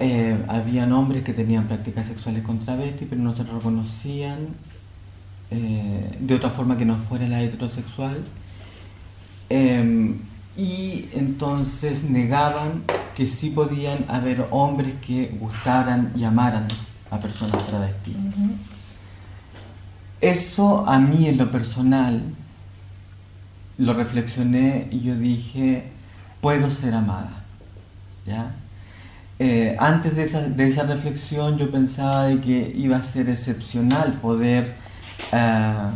eh, 0.00 0.36
habían 0.48 0.92
hombres 0.92 1.22
que 1.22 1.32
tenían 1.32 1.68
prácticas 1.68 2.06
sexuales 2.06 2.42
con 2.42 2.58
travestis, 2.58 3.06
pero 3.08 3.22
no 3.22 3.32
se 3.32 3.44
reconocían 3.44 4.48
eh, 5.54 6.16
de 6.18 6.34
otra 6.34 6.48
forma 6.48 6.78
que 6.78 6.86
no 6.86 6.96
fuera 6.96 7.28
la 7.28 7.42
heterosexual. 7.42 8.22
Em, 9.50 10.18
y 10.56 11.08
entonces 11.12 12.04
negaban 12.04 12.84
que 13.14 13.26
sí 13.26 13.50
podían 13.50 14.06
haber 14.08 14.46
hombres 14.50 14.94
que 15.06 15.26
gustaran 15.38 16.12
y 16.16 16.24
amaran 16.24 16.68
a 17.10 17.18
personas 17.18 17.66
travestis. 17.66 18.16
Eso 20.22 20.88
a 20.88 20.98
mí 20.98 21.26
en 21.26 21.36
lo 21.36 21.50
personal 21.50 22.22
lo 23.76 23.92
reflexioné 23.92 24.88
y 24.90 25.00
yo 25.00 25.16
dije, 25.16 25.84
puedo 26.40 26.70
ser 26.70 26.94
amada. 26.94 27.44
¿Ya? 28.26 28.54
Eh, 29.38 29.76
antes 29.78 30.16
de 30.16 30.24
esa, 30.24 30.40
de 30.40 30.68
esa 30.68 30.84
reflexión 30.84 31.58
yo 31.58 31.70
pensaba 31.70 32.24
de 32.24 32.40
que 32.40 32.72
iba 32.74 32.96
a 32.96 33.02
ser 33.02 33.28
excepcional 33.28 34.14
poder 34.14 34.80
eh, 35.32 35.90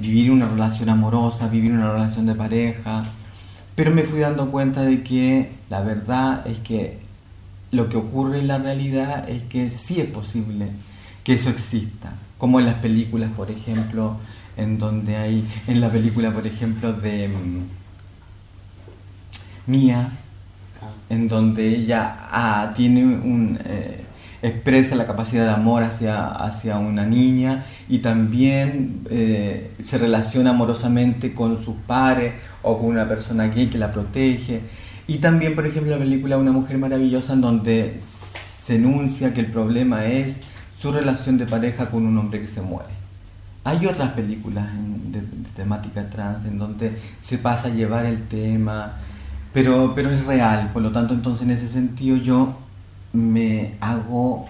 vivir 0.00 0.30
una 0.30 0.48
relación 0.48 0.88
amorosa, 0.90 1.48
vivir 1.48 1.72
una 1.72 1.92
relación 1.92 2.26
de 2.26 2.34
pareja, 2.34 3.06
pero 3.74 3.90
me 3.90 4.04
fui 4.04 4.20
dando 4.20 4.50
cuenta 4.50 4.82
de 4.82 5.02
que 5.02 5.50
la 5.70 5.80
verdad 5.80 6.46
es 6.46 6.58
que 6.58 6.98
lo 7.70 7.88
que 7.88 7.96
ocurre 7.96 8.40
en 8.40 8.48
la 8.48 8.58
realidad 8.58 9.28
es 9.28 9.42
que 9.44 9.70
sí 9.70 10.00
es 10.00 10.10
posible 10.10 10.70
que 11.24 11.34
eso 11.34 11.48
exista, 11.48 12.12
como 12.36 12.58
en 12.58 12.66
las 12.66 12.74
películas, 12.76 13.30
por 13.34 13.50
ejemplo, 13.50 14.16
en 14.56 14.78
donde 14.78 15.16
hay, 15.16 15.46
en 15.66 15.80
la 15.80 15.88
película, 15.88 16.30
por 16.32 16.46
ejemplo, 16.46 16.92
de 16.92 17.28
mm, 17.28 17.62
Mía, 19.70 20.10
en 21.08 21.28
donde 21.28 21.68
ella 21.68 22.16
ah, 22.30 22.72
tiene 22.74 23.04
un... 23.04 23.58
Eh, 23.64 24.04
expresa 24.42 24.96
la 24.96 25.06
capacidad 25.06 25.44
de 25.44 25.52
amor 25.52 25.82
hacia, 25.82 26.26
hacia 26.26 26.78
una 26.78 27.04
niña 27.04 27.64
y 27.88 27.98
también 27.98 29.00
eh, 29.10 29.70
se 29.82 29.98
relaciona 29.98 30.50
amorosamente 30.50 31.34
con 31.34 31.62
sus 31.64 31.76
pares 31.86 32.34
o 32.62 32.78
con 32.78 32.88
una 32.88 33.08
persona 33.08 33.48
gay 33.48 33.66
que 33.66 33.78
la 33.78 33.92
protege. 33.92 34.60
Y 35.06 35.18
también, 35.18 35.54
por 35.54 35.66
ejemplo, 35.66 35.90
la 35.90 35.98
película 35.98 36.38
Una 36.38 36.52
mujer 36.52 36.78
maravillosa 36.78 37.32
en 37.32 37.40
donde 37.40 37.98
se 37.98 38.76
enuncia 38.76 39.34
que 39.34 39.40
el 39.40 39.46
problema 39.46 40.06
es 40.06 40.38
su 40.78 40.92
relación 40.92 41.36
de 41.36 41.46
pareja 41.46 41.90
con 41.90 42.06
un 42.06 42.16
hombre 42.16 42.40
que 42.40 42.48
se 42.48 42.62
muere. 42.62 42.88
Hay 43.64 43.84
otras 43.86 44.12
películas 44.12 44.66
de, 45.10 45.20
temática 45.54 46.08
trans 46.08 46.46
en 46.46 46.58
donde 46.58 46.92
se 47.20 47.36
pasa 47.36 47.68
a 47.68 47.70
llevar 47.70 48.06
el 48.06 48.22
tema, 48.22 48.94
pero, 49.52 49.92
pero 49.94 50.10
es 50.10 50.24
real, 50.24 50.70
por 50.72 50.80
lo 50.80 50.92
tanto 50.92 51.12
entonces 51.12 51.42
en 51.42 51.50
ese 51.50 51.68
sentido 51.68 52.16
yo 52.16 52.56
me 53.12 53.74
hago 53.80 54.46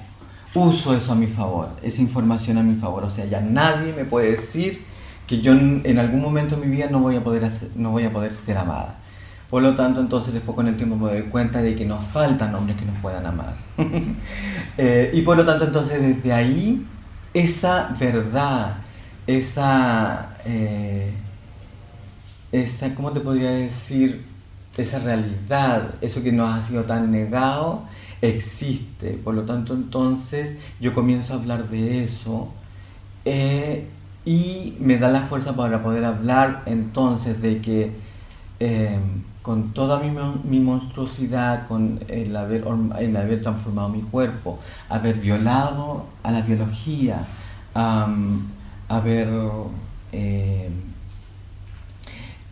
uso 0.55 0.95
eso 0.95 1.13
a 1.13 1.15
mi 1.15 1.27
favor, 1.27 1.71
esa 1.83 2.01
información 2.03 2.59
a 2.59 2.63
mi 2.63 2.75
favor. 2.77 3.05
O 3.05 3.11
sea, 3.11 3.25
ya 3.25 3.41
nadie 3.41 3.93
me 3.93 4.05
puede 4.05 4.33
decir 4.33 4.85
que 5.27 5.41
yo 5.41 5.53
en 5.53 5.99
algún 5.99 6.21
momento 6.21 6.57
de 6.57 6.67
mi 6.67 6.75
vida 6.75 6.89
no 6.91 7.01
voy 7.01 7.17
a 7.17 7.23
poder, 7.23 7.51
no 7.77 7.91
voy 7.93 8.05
a 8.05 8.13
poder 8.13 8.35
ser 8.35 8.59
amada. 8.59 8.97
Por 9.51 9.63
lo 9.63 9.75
tanto, 9.75 10.01
entonces 10.01 10.33
después 10.33 10.55
con 10.55 10.69
el 10.69 10.77
tiempo 10.77 10.95
me 10.95 11.11
doy 11.11 11.23
cuenta 11.23 11.61
de 11.61 11.75
que 11.75 11.85
nos 11.85 12.05
faltan 12.05 12.55
hombres 12.55 12.77
que 12.77 12.85
nos 12.85 12.97
puedan 12.99 13.27
amar. 13.27 13.55
Eh, 14.79 15.11
y 15.13 15.21
por 15.23 15.37
lo 15.37 15.45
tanto, 15.45 15.67
entonces 15.67 16.01
desde 16.01 16.33
ahí, 16.33 16.87
esa 17.35 17.95
verdad, 18.01 18.77
esa, 19.27 20.37
eh, 20.47 21.13
esa, 22.51 22.95
¿cómo 22.95 23.13
te 23.13 23.21
podría 23.21 23.51
decir? 23.51 24.25
Esa 24.79 25.01
realidad, 25.01 25.97
eso 26.01 26.23
que 26.23 26.33
nos 26.33 26.57
ha 26.57 26.63
sido 26.63 26.85
tan 26.85 27.11
negado, 27.11 27.83
existe. 28.23 29.13
Por 29.13 29.35
lo 29.35 29.43
tanto, 29.43 29.75
entonces 29.75 30.57
yo 30.81 30.95
comienzo 30.95 31.35
a 31.35 31.37
hablar 31.37 31.69
de 31.69 32.05
eso 32.05 32.49
eh, 33.25 33.87
y 34.25 34.77
me 34.81 34.99
da 34.99 35.09
la 35.09 35.23
fuerza 35.23 35.55
para 35.55 35.83
poder 35.83 36.05
hablar 36.05 36.63
entonces 36.67 37.41
de 37.41 37.61
que 37.61 37.93
eh, 38.61 38.99
con 39.43 39.73
toda 39.73 40.01
mi, 40.01 40.61
monstruosidad, 40.61 41.67
con 41.67 42.01
el 42.09 42.37
haber, 42.37 42.65
el 42.99 43.17
haber 43.17 43.41
transformado 43.43 43.89
mi 43.89 44.03
cuerpo, 44.03 44.59
haber 44.91 45.17
violado 45.17 46.05
a 46.23 46.31
la 46.31 46.43
biología, 46.43 47.27
haber 48.89 49.29
eh, 50.13 50.69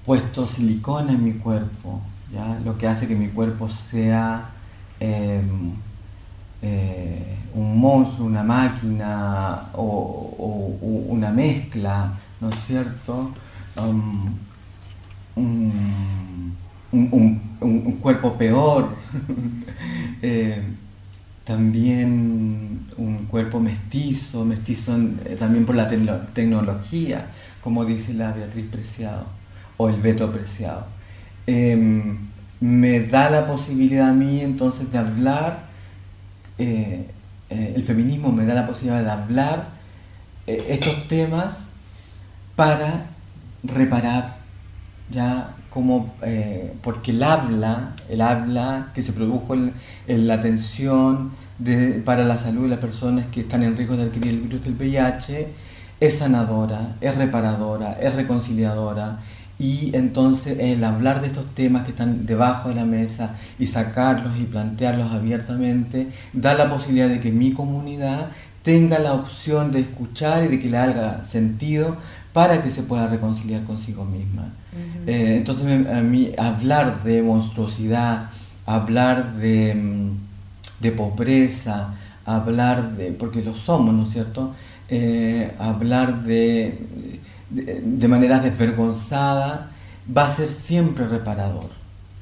puesto 0.07 0.46
silicona 0.46 1.12
en 1.12 1.24
mi 1.24 1.35
cuerpo, 1.35 2.00
¿ya? 2.33 2.59
lo 2.64 2.78
que 2.78 2.88
hace 2.88 3.07
que 3.07 3.14
mi 3.14 3.28
cuerpo 3.28 3.68
sea 3.68 4.48
Em, 5.00 5.72
eh, 6.61 7.37
un 7.54 7.78
monstruo, 7.78 8.26
una 8.26 8.42
máquina 8.42 9.70
o, 9.74 10.76
una 11.08 11.30
mezcla, 11.30 12.12
¿no 12.40 12.50
es 12.50 12.56
cierto? 12.66 13.30
Um, 13.76 14.34
un, 15.37 16.58
cuerpo 18.00 18.34
peor, 18.34 18.88
eh, 20.22 20.62
también 21.44 22.87
un 22.96 23.26
cuerpo 23.28 23.61
mestizo, 23.61 24.44
mestizo 24.44 24.96
eh, 25.24 25.37
también 25.38 25.66
por 25.66 25.74
la 25.74 25.88
tecnología, 25.88 27.26
como 27.62 27.84
dice 27.84 28.14
la 28.14 28.32
Beatriz 28.32 28.66
Preciado 28.66 29.26
o 29.76 29.88
el 29.88 30.00
Beto 30.00 30.30
Preciado. 30.32 30.87
Me 32.61 33.01
da 33.01 33.31
la 33.31 33.47
posibilidad 33.47 34.09
a 34.09 34.12
mí 34.12 34.40
entonces 34.40 34.90
de 34.90 34.99
hablar, 34.99 35.61
eh, 36.59 37.07
eh, 37.51 37.73
el 37.77 37.83
feminismo 37.85 38.33
me 38.33 38.44
da 38.44 38.55
la 38.55 38.66
posibilidad 38.66 39.03
de 39.03 39.11
hablar 39.11 39.68
eh, 40.47 40.66
estos 40.71 41.07
temas 41.07 41.61
para 42.57 43.07
reparar 43.62 44.38
ya 45.11 45.55
como 45.71 46.14
porque 46.83 47.12
el 47.12 47.23
habla, 47.23 47.94
el 48.09 48.21
habla 48.21 48.88
que 48.94 49.03
se 49.03 49.12
produjo 49.12 49.55
en, 49.55 49.73
la 50.27 50.35
atención 50.35 51.31
para 52.05 52.25
la 52.25 52.37
salud 52.37 52.64
de 52.64 52.68
las 52.71 52.79
personas 52.81 53.27
que 53.27 53.42
están 53.42 53.62
en 53.62 53.77
riesgo 53.77 53.97
de 53.97 54.05
adquirir 54.05 54.31
el 54.31 54.40
virus 54.40 54.64
del 54.64 54.75
VIH 54.75 55.49
es 56.01 56.18
sanadora, 56.18 56.97
es 57.01 57.14
reparadora, 57.14 57.92
es 58.01 58.14
reconciliadora 58.14 59.18
y 59.59 59.90
entonces 59.97 60.57
el 60.61 60.85
hablar 60.85 61.21
de 61.21 61.29
estos 61.29 61.47
temas 61.55 61.85
que 61.85 61.90
están 61.90 62.27
debajo 62.27 62.68
de 62.68 62.77
la 62.77 62.85
mesa 62.85 63.35
y 63.59 63.66
sacarlos 63.66 64.38
y 64.38 64.44
plantearlos 64.44 65.12
abiertamente 65.12 66.09
da 66.33 66.55
la 66.55 66.71
posibilidad 66.71 67.09
de 67.09 67.21
que 67.21 67.33
mi 67.33 67.53
comunidad 67.53 68.29
tenga 68.62 68.99
la 68.99 69.14
opción 69.14 69.73
de 69.73 69.81
escuchar 69.81 70.44
y 70.44 70.49
de 70.49 70.59
que 70.61 70.68
le 70.68 70.77
haga 70.77 71.25
sentido 71.25 71.97
para 72.33 72.62
que 72.62 72.71
se 72.71 72.83
pueda 72.83 73.09
reconciliar 73.09 73.64
consigo 73.64 74.05
misma. 74.05 74.51
Eh, 75.07 75.37
entonces 75.38 75.87
a 75.88 76.01
mí 76.03 76.33
hablar 76.38 77.03
de 77.03 77.23
monstruosidad, 77.23 78.31
hablar 78.64 79.35
de, 79.37 79.75
mm, 79.75 80.11
de, 80.81 80.92
pobreza, 80.92 81.94
hablar 82.25 82.97
de, 82.97 83.11
porque 83.12 83.42
lo 83.42 83.55
somos, 83.55 83.92
¿no 83.94 84.05
es 84.05 84.11
cierto? 84.11 84.55
Eh, 84.88 85.53
hablar 85.59 86.23
de, 86.23 86.79
de, 87.50 88.08
manera 88.08 88.38
desvergonzada 88.38 89.70
va 90.14 90.26
a 90.26 90.30
ser 90.30 90.48
siempre 90.48 91.06
reparador. 91.06 91.70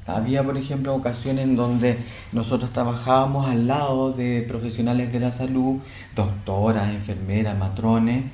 Había, 0.07 0.45
por 0.45 0.57
ejemplo, 0.57 0.95
ocasiones 0.95 1.45
en 1.45 1.57
donde 1.57 1.99
nosotros 2.33 2.73
trabajábamos 2.73 3.49
al 3.49 3.67
lado 3.67 4.13
de 4.13 4.45
profesionales 4.47 5.13
de 5.13 5.21
la 5.21 5.33
salud, 5.33 5.81
doctoras, 6.15 6.91
enfermeras, 6.91 7.59
matrones, 7.59 8.25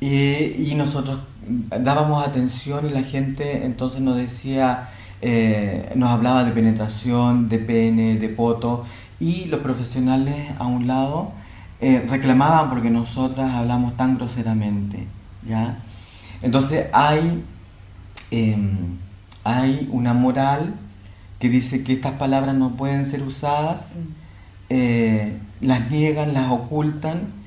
y, 0.00 0.70
y 0.70 0.74
nosotros 0.76 1.18
dábamos 1.80 2.26
atención 2.26 2.86
y 2.86 2.90
la 2.90 3.02
gente 3.02 3.64
entonces 3.64 4.00
nos 4.00 4.16
decía, 4.16 4.90
eh, 5.20 5.90
nos 5.96 6.10
hablaba 6.10 6.44
de 6.44 6.52
penetración, 6.52 7.48
de 7.48 7.58
pene, 7.58 8.16
de 8.16 8.28
poto, 8.28 8.84
y 9.18 9.46
los 9.46 9.60
profesionales 9.60 10.50
a 10.58 10.66
un 10.66 10.86
lado 10.86 11.32
eh, 11.80 12.06
reclamaban 12.08 12.70
porque 12.70 12.90
nosotras 12.90 13.52
hablamos 13.52 13.96
tan 13.96 14.16
groseramente, 14.16 15.06
¿ya? 15.46 15.78
Entonces 16.42 16.86
hay, 16.92 17.42
em, 18.30 18.96
hay 19.44 19.88
una 19.92 20.14
moral 20.14 20.74
que 21.38 21.48
dice 21.48 21.82
que 21.82 21.92
estas 21.92 22.12
palabras 22.12 22.54
no 22.54 22.70
pueden 22.70 23.06
ser 23.06 23.22
usadas, 23.22 23.92
eh, 24.70 25.38
las 25.60 25.90
niegan, 25.90 26.34
las 26.34 26.50
ocultan, 26.50 27.38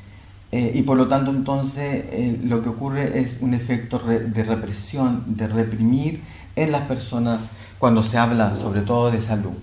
y 0.54 0.82
por 0.82 0.97
lo 0.97 1.08
tanto 1.08 1.32
entonces 1.32 2.04
lo 2.43 2.62
que 2.62 2.67
ocurre 2.67 3.21
es 3.21 3.38
un 3.39 3.54
efecto 3.54 3.99
de 3.99 4.43
represión, 4.43 5.23
de 5.38 5.47
reprimir 5.47 6.21
en 6.58 6.73
las 6.73 6.82
personas 6.82 7.39
cuando 7.80 8.04
se 8.04 8.17
habla 8.17 8.56
sobre 8.56 8.82
todo 8.82 9.12
de 9.12 9.21
salud. 9.21 9.54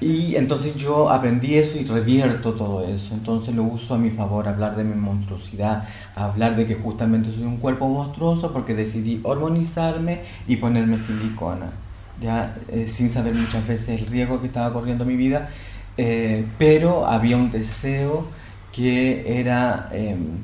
Y 0.00 0.34
entonces 0.36 0.74
yo 0.76 1.08
aprendí 1.10 1.54
eso 1.54 1.78
y 1.78 1.84
revierto 1.84 2.54
todo 2.54 2.84
eso. 2.84 3.14
Entonces 3.14 3.54
lo 3.54 3.62
uso 3.62 3.94
a 3.94 3.98
mi 3.98 4.10
favor, 4.10 4.48
hablar 4.48 4.76
de 4.76 4.84
mi 4.84 4.94
monstruosidad, 4.94 5.88
hablar 6.16 6.56
de 6.56 6.66
que 6.66 6.74
justamente 6.74 7.30
soy 7.32 7.44
un 7.44 7.58
cuerpo 7.58 7.88
monstruoso 7.88 8.52
porque 8.52 8.74
decidí 8.74 9.20
hormonizarme 9.22 10.20
y 10.48 10.56
ponerme 10.56 10.98
silicona. 10.98 11.72
Ya 12.20 12.56
eh, 12.68 12.86
sin 12.88 13.10
saber 13.10 13.34
muchas 13.34 13.66
veces 13.66 14.00
el 14.00 14.06
riesgo 14.06 14.40
que 14.40 14.48
estaba 14.48 14.72
corriendo 14.72 15.04
mi 15.04 15.16
vida, 15.16 15.48
eh, 15.96 16.44
pero 16.58 17.06
había 17.06 17.36
un 17.36 17.50
deseo 17.50 18.26
que 18.72 19.40
era, 19.40 19.88
em, 19.92 20.38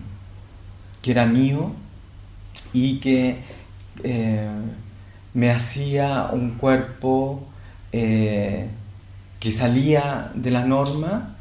que 1.03 1.11
era 1.11 1.27
mío 1.27 1.73
y 2.73 3.01
que 3.01 3.39
eh, 4.05 4.49
me 5.35 5.51
hacía 5.51 6.31
un 6.33 6.53
cuerpo 6.53 7.43
eh, 7.93 8.69
que 9.40 9.50
salía 9.50 10.31
de 10.35 10.50
la 10.50 10.64
norma, 10.64 11.35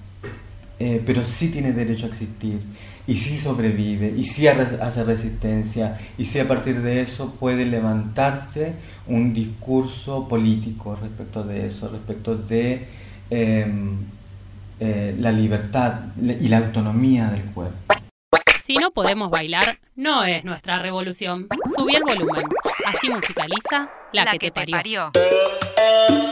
eh, 0.79 1.03
pero 1.05 1.25
sí 1.25 1.49
tiene 1.49 1.73
derecho 1.73 2.05
a 2.05 2.09
existir, 2.09 2.61
y 3.05 3.17
sí 3.17 3.37
sobrevive, 3.37 4.13
y 4.15 4.23
sí 4.23 4.47
hace 4.47 5.03
resistencia, 5.03 5.99
y 6.17 6.25
sí 6.25 6.39
a 6.39 6.47
partir 6.47 6.81
de 6.81 7.01
eso 7.01 7.35
puede 7.39 7.65
levantarse 7.65 8.73
un 9.07 9.33
discurso 9.33 10.27
político 10.27 10.95
respecto 10.95 11.43
de 11.43 11.67
eso, 11.67 11.89
respecto 11.89 12.35
de 12.35 12.87
em, 13.29 13.97
eh, 14.79 15.15
la 15.19 15.31
libertad 15.31 15.95
y 16.17 16.47
la 16.47 16.59
autonomía 16.59 17.27
del 17.27 17.43
cuerpo. 17.45 17.95
Si 18.63 18.75
no 18.77 18.91
podemos 18.91 19.29
bailar, 19.29 19.79
no 19.95 20.23
es 20.23 20.45
nuestra 20.45 20.79
revolución. 20.79 21.47
Subí 21.75 21.95
el 21.95 22.03
volumen. 22.03 22.45
Así 22.85 23.09
musicaliza 23.09 23.89
la, 24.13 24.37
que, 24.37 24.51
te, 24.51 24.65
parió. 24.67 25.11
Te 25.11 26.28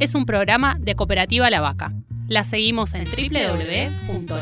Es 0.00 0.16
un 0.16 0.26
programa 0.26 0.76
de 0.80 0.96
Cooperativa 0.96 1.48
La 1.48 1.60
Vaca. 1.60 1.92
La 2.26 2.42
seguimos 2.42 2.92
en 2.94 3.04
www.lavaca.org. 3.04 4.34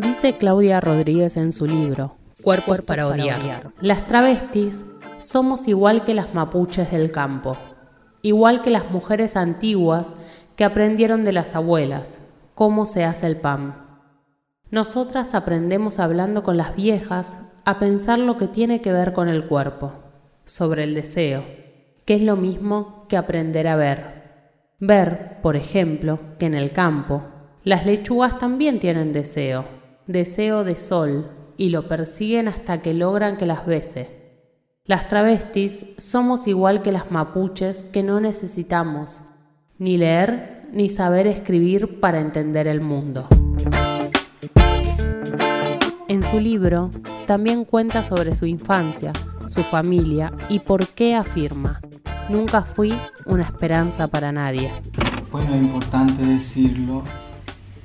Dice 0.00 0.38
Claudia 0.38 0.80
Rodríguez 0.80 1.36
en 1.36 1.52
su 1.52 1.66
libro, 1.66 2.16
Cuerpos 2.42 2.80
para, 2.80 3.06
odiar. 3.06 3.72
Las 3.82 4.06
travestis 4.06 4.86
somos 5.18 5.68
igual 5.68 6.04
que 6.04 6.14
las 6.14 6.32
mapuches 6.32 6.90
del 6.90 7.12
campo, 7.12 7.58
igual 8.22 8.62
que 8.62 8.70
las 8.70 8.90
mujeres 8.90 9.36
antiguas 9.36 10.14
que 10.56 10.64
aprendieron 10.64 11.26
de 11.26 11.32
las 11.32 11.54
abuelas 11.54 12.20
cómo 12.54 12.86
se 12.86 13.04
hace 13.04 13.26
el 13.26 13.36
pan. 13.36 13.84
Nosotras 14.70 15.34
aprendemos 15.34 15.98
hablando 15.98 16.42
con 16.42 16.56
las 16.56 16.74
viejas 16.74 17.52
a 17.66 17.78
pensar 17.78 18.18
lo 18.18 18.38
que 18.38 18.46
tiene 18.46 18.80
que 18.80 18.92
ver 18.92 19.12
con 19.12 19.28
el 19.28 19.44
cuerpo, 19.44 20.05
sobre 20.46 20.84
el 20.84 20.94
deseo, 20.94 21.44
que 22.06 22.14
es 22.14 22.22
lo 22.22 22.36
mismo 22.36 23.04
que 23.08 23.18
aprender 23.18 23.68
a 23.68 23.76
ver. 23.76 24.14
Ver, 24.78 25.42
por 25.42 25.56
ejemplo, 25.56 26.18
que 26.38 26.46
en 26.46 26.54
el 26.54 26.72
campo 26.72 27.24
las 27.64 27.84
lechugas 27.84 28.38
también 28.38 28.80
tienen 28.80 29.12
deseo, 29.12 29.66
deseo 30.06 30.64
de 30.64 30.76
sol, 30.76 31.30
y 31.58 31.70
lo 31.70 31.88
persiguen 31.88 32.48
hasta 32.48 32.82
que 32.82 32.94
logran 32.94 33.36
que 33.36 33.46
las 33.46 33.66
bese. 33.66 34.16
Las 34.84 35.08
travestis 35.08 35.94
somos 35.98 36.46
igual 36.46 36.82
que 36.82 36.92
las 36.92 37.10
mapuches 37.10 37.82
que 37.82 38.02
no 38.02 38.20
necesitamos 38.20 39.22
ni 39.78 39.98
leer 39.98 40.68
ni 40.72 40.88
saber 40.88 41.26
escribir 41.26 42.00
para 42.00 42.20
entender 42.20 42.66
el 42.66 42.80
mundo. 42.80 43.28
En 46.08 46.22
su 46.22 46.40
libro 46.40 46.90
también 47.26 47.64
cuenta 47.64 48.02
sobre 48.02 48.34
su 48.34 48.46
infancia, 48.46 49.12
su 49.48 49.62
familia 49.62 50.32
y 50.48 50.58
por 50.58 50.88
qué 50.88 51.14
afirma, 51.14 51.80
nunca 52.28 52.62
fui 52.62 52.94
una 53.24 53.44
esperanza 53.44 54.08
para 54.08 54.32
nadie. 54.32 54.72
Bueno, 55.30 55.54
es 55.54 55.60
importante 55.60 56.24
decirlo 56.24 57.04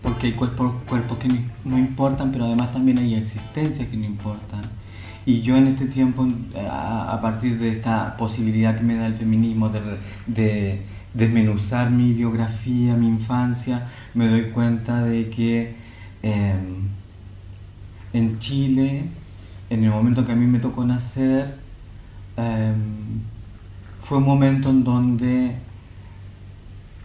porque 0.01 0.27
hay 0.27 0.33
cuerpos, 0.33 0.73
que 1.19 1.29
no 1.63 1.77
importan, 1.77 2.31
pero 2.31 2.45
además 2.45 2.71
también 2.71 2.97
hay 2.97 3.15
existencias 3.15 3.87
que 3.87 3.97
no 3.97 4.05
importan. 4.05 4.61
Y 5.25 5.41
yo 5.41 5.55
en 5.55 5.67
este 5.67 5.85
tiempo, 5.85 6.27
a, 6.69 7.19
partir 7.21 7.59
de 7.59 7.71
esta 7.71 8.17
posibilidad 8.17 8.75
que 8.75 8.83
me 8.83 8.95
da 8.95 9.05
el 9.05 9.13
feminismo 9.13 9.69
de, 10.27 10.81
desmenuzar 11.13 11.91
mi 11.91 12.13
biografía, 12.13 12.95
mi 12.95 13.07
infancia, 13.07 13.87
me 14.13 14.27
doy 14.27 14.43
cuenta 14.43 15.03
de 15.03 15.29
que 15.29 15.75
em, 16.23 16.87
en 18.13 18.39
Chile, 18.39 19.03
en 19.71 19.85
el 19.85 19.89
momento 19.89 20.25
que 20.25 20.33
a 20.33 20.35
mí 20.35 20.45
me 20.45 20.59
tocó 20.59 20.83
nacer, 20.83 21.55
em, 22.35 23.21
fue 24.01 24.17
un 24.17 24.25
momento 24.25 24.69
en 24.69 24.83
donde 24.83 25.55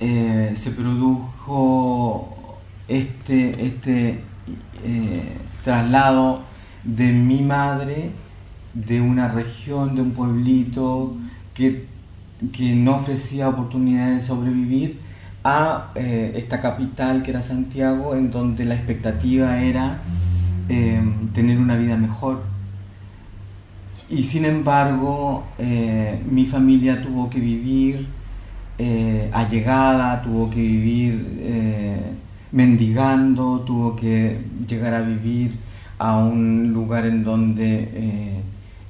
eh, 0.01 0.53
se 0.57 0.71
produjo 0.73 2.59
este, 2.89 3.67
este 3.67 4.21
eh, 4.85 5.39
traslado 5.63 6.41
de 6.83 7.13
mi 7.13 7.41
madre 7.43 8.11
de 8.75 9.01
una 9.01 9.29
región, 9.29 9.95
de 9.95 10.03
un 10.03 10.11
pueblito 10.11 11.17
que, 11.55 11.87
no 12.75 12.97
ofrecía 12.97 13.49
oportunidades 13.49 14.17
de 14.17 14.23
sobrevivir 14.23 15.01
a 15.45 15.93
eh, 15.95 16.33
esta 16.35 16.61
capital 16.61 17.23
que 17.23 17.31
era 17.31 17.43
Santiago, 17.43 18.17
en 18.17 18.33
donde 18.33 18.65
la 18.65 18.75
expectativa 18.75 19.59
era 19.59 20.01
eh, 20.69 21.01
tener 21.33 21.59
una 21.59 21.77
vida 21.77 21.97
mejor. 21.97 22.56
Y 24.09 24.23
sin 24.23 24.45
embargo, 24.45 25.45
mi 26.31 26.47
familia 26.47 27.03
tuvo 27.03 27.29
que 27.29 27.41
vivir 27.41 28.07
allegada, 29.33 30.23
tuvo 30.23 30.49
que 30.49 30.61
vivir 30.61 32.17
mendigando, 32.53 33.61
tuvo 33.61 33.97
que 33.97 34.39
llegar 34.69 34.95
a 34.95 35.01
vivir 35.01 35.57
a 35.99 36.17
un 36.17 36.73
lugar 36.73 37.07
en 37.07 37.25
donde 37.25 37.91
eh, 37.93 38.43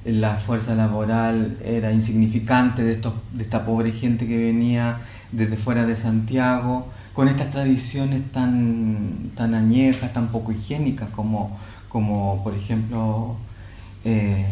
la 0.05 0.35
fuerza 0.35 0.75
laboral 0.75 1.57
era 1.63 1.91
insignificante 1.91 2.83
de, 2.83 2.93
estos, 2.93 3.13
de 3.33 3.43
esta 3.43 3.65
pobre 3.65 3.91
gente 3.91 4.27
que 4.27 4.37
venía 4.37 4.99
desde 5.31 5.57
fuera 5.57 5.85
de 5.85 5.95
Santiago, 5.95 6.87
con 7.13 7.27
estas 7.27 7.49
tradiciones 7.49 8.21
tan, 8.31 9.31
tan 9.35 9.53
añejas, 9.53 10.13
tan 10.13 10.27
poco 10.27 10.51
higiénicas 10.51 11.09
como, 11.09 11.57
como 11.89 12.43
por 12.43 12.53
ejemplo 12.53 13.35
eh, 14.05 14.45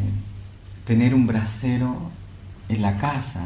tener 0.86 1.14
un 1.14 1.28
brasero 1.28 1.96
en 2.70 2.82
la 2.82 2.98
casa. 2.98 3.42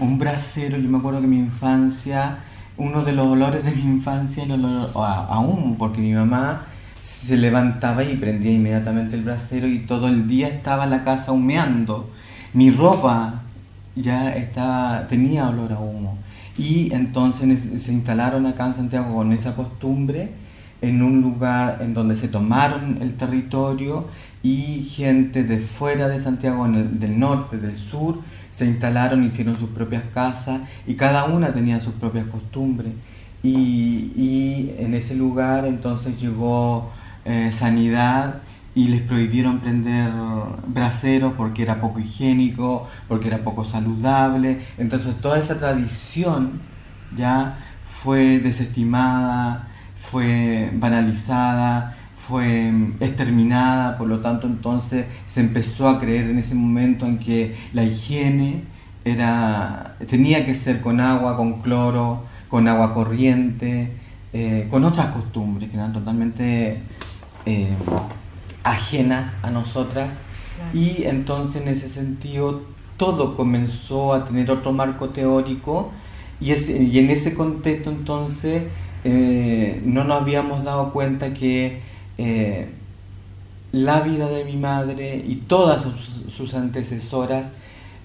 Un 0.00 0.18
brasero, 0.18 0.78
yo 0.78 0.88
me 0.88 0.98
acuerdo 0.98 1.20
que 1.20 1.26
mi 1.26 1.38
infancia 1.38 2.38
uno 2.78 3.02
de 3.02 3.12
los 3.12 3.26
olores 3.26 3.64
de 3.64 3.72
mi 3.72 3.82
infancia, 3.82 4.44
el 4.44 4.52
olor 4.52 4.90
a, 4.94 5.38
humo, 5.38 5.76
porque 5.78 6.00
mi 6.00 6.12
mamá 6.12 6.62
se 7.00 7.36
levantaba 7.36 8.04
y 8.04 8.16
prendía 8.16 8.52
inmediatamente 8.52 9.16
el 9.16 9.22
brasero 9.22 9.66
y 9.66 9.80
todo 9.80 10.08
el 10.08 10.28
día 10.28 10.48
estaba 10.48 10.86
la 10.86 11.02
casa 11.02 11.32
humeando. 11.32 12.10
Mi 12.52 12.70
ropa 12.70 13.42
ya 13.94 14.30
estaba, 14.30 15.06
tenía 15.08 15.48
olor 15.48 15.72
a 15.72 15.78
humo. 15.78 16.18
Y 16.58 16.92
entonces 16.92 17.82
se 17.82 17.92
instalaron 17.92 18.46
acá 18.46 18.66
en 18.66 18.74
Santiago 18.74 19.14
con 19.14 19.32
esa 19.32 19.54
costumbre 19.54 20.30
en 20.82 21.02
un 21.02 21.22
lugar 21.22 21.78
en 21.80 21.94
donde 21.94 22.16
se 22.16 22.28
tomaron 22.28 22.98
el 23.00 23.14
territorio 23.14 24.06
y 24.42 24.84
gente 24.84 25.44
de 25.44 25.58
fuera 25.58 26.08
de 26.08 26.18
Santiago, 26.18 26.66
del 26.68 27.18
norte, 27.18 27.58
del 27.58 27.78
sur, 27.78 28.20
se 28.52 28.64
instalaron, 28.64 29.24
hicieron 29.24 29.58
sus 29.58 29.70
propias 29.70 30.02
casas 30.14 30.62
y 30.86 30.94
cada 30.94 31.24
una 31.24 31.52
tenía 31.52 31.80
sus 31.80 31.94
propias 31.94 32.26
costumbres. 32.26 32.92
Y, 33.42 34.72
en 34.78 34.94
ese 34.94 35.14
lugar 35.14 35.66
entonces 35.66 36.20
llegó 36.20 36.90
eh, 37.24 37.50
sanidad 37.52 38.40
y 38.74 38.88
les 38.88 39.00
prohibieron 39.02 39.60
prender 39.60 40.10
braseros 40.66 41.32
porque 41.36 41.62
era 41.62 41.80
poco 41.80 42.00
higiénico, 42.00 42.88
porque 43.08 43.28
era 43.28 43.38
poco 43.38 43.64
saludable. 43.64 44.60
Entonces 44.78 45.14
toda 45.20 45.38
esa 45.38 45.58
tradición 45.58 46.60
ya 47.16 47.58
fue 47.84 48.38
desestimada, 48.38 49.68
fue 50.00 50.70
banalizada, 50.74 51.95
fue 52.26 52.72
exterminada, 52.98 53.96
por 53.96 54.08
lo 54.08 54.18
tanto 54.18 54.46
entonces 54.46 55.06
se 55.26 55.40
empezó 55.40 55.88
a 55.88 56.00
creer 56.00 56.30
en 56.30 56.38
ese 56.38 56.54
momento 56.54 57.06
en 57.06 57.18
que 57.18 57.54
la 57.72 57.84
higiene 57.84 58.62
era, 59.04 59.96
tenía 60.08 60.44
que 60.44 60.54
ser 60.54 60.80
con 60.80 61.00
agua, 61.00 61.36
con 61.36 61.60
cloro, 61.60 62.24
con 62.48 62.66
agua 62.66 62.92
corriente, 62.94 63.92
eh, 64.32 64.66
con 64.70 64.84
otras 64.84 65.08
costumbres 65.08 65.70
que 65.70 65.76
eran 65.76 65.92
totalmente 65.92 66.80
eh, 67.46 67.68
ajenas 68.64 69.28
a 69.42 69.50
nosotras. 69.50 70.18
Y 70.74 71.04
entonces 71.04 71.62
en 71.62 71.68
ese 71.68 71.88
sentido 71.88 72.62
todo 72.96 73.36
comenzó 73.36 74.14
a 74.14 74.24
tener 74.24 74.50
otro 74.50 74.72
marco 74.72 75.10
teórico 75.10 75.92
y, 76.40 76.52
y 76.52 76.98
en 76.98 77.10
ese 77.10 77.34
contexto 77.34 77.90
entonces 77.90 78.64
eh, 79.04 79.80
no 79.84 80.02
nos 80.02 80.22
habíamos 80.22 80.64
dado 80.64 80.92
cuenta 80.92 81.32
que 81.32 81.85
eh, 82.18 82.68
la 83.72 84.00
vida 84.00 84.28
de 84.28 84.44
mi 84.44 84.56
madre 84.56 85.22
y 85.26 85.36
todas 85.36 85.86
sus, 86.28 86.54
antecesoras 86.54 87.50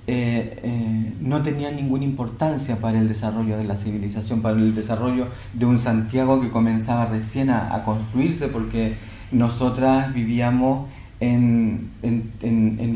eh, 0.07 0.59
eh, 0.63 1.13
no 1.21 1.41
tenían 1.43 1.75
ninguna 1.75 2.03
importancia 2.03 2.77
para 2.77 2.99
el 2.99 3.07
desarrollo 3.07 3.57
de 3.57 3.63
la 3.63 3.75
civilización, 3.75 4.41
para 4.41 4.57
el 4.57 4.75
desarrollo 4.75 5.27
de 5.53 5.65
un 5.65 5.79
Santiago 5.79 6.41
que 6.41 6.49
comenzaba 6.49 7.05
recién 7.05 7.49
a, 7.49 7.83
construirse, 7.83 8.47
porque 8.47 8.95
nosotras 9.31 10.13
vivíamos 10.13 10.89
en, 11.19 11.91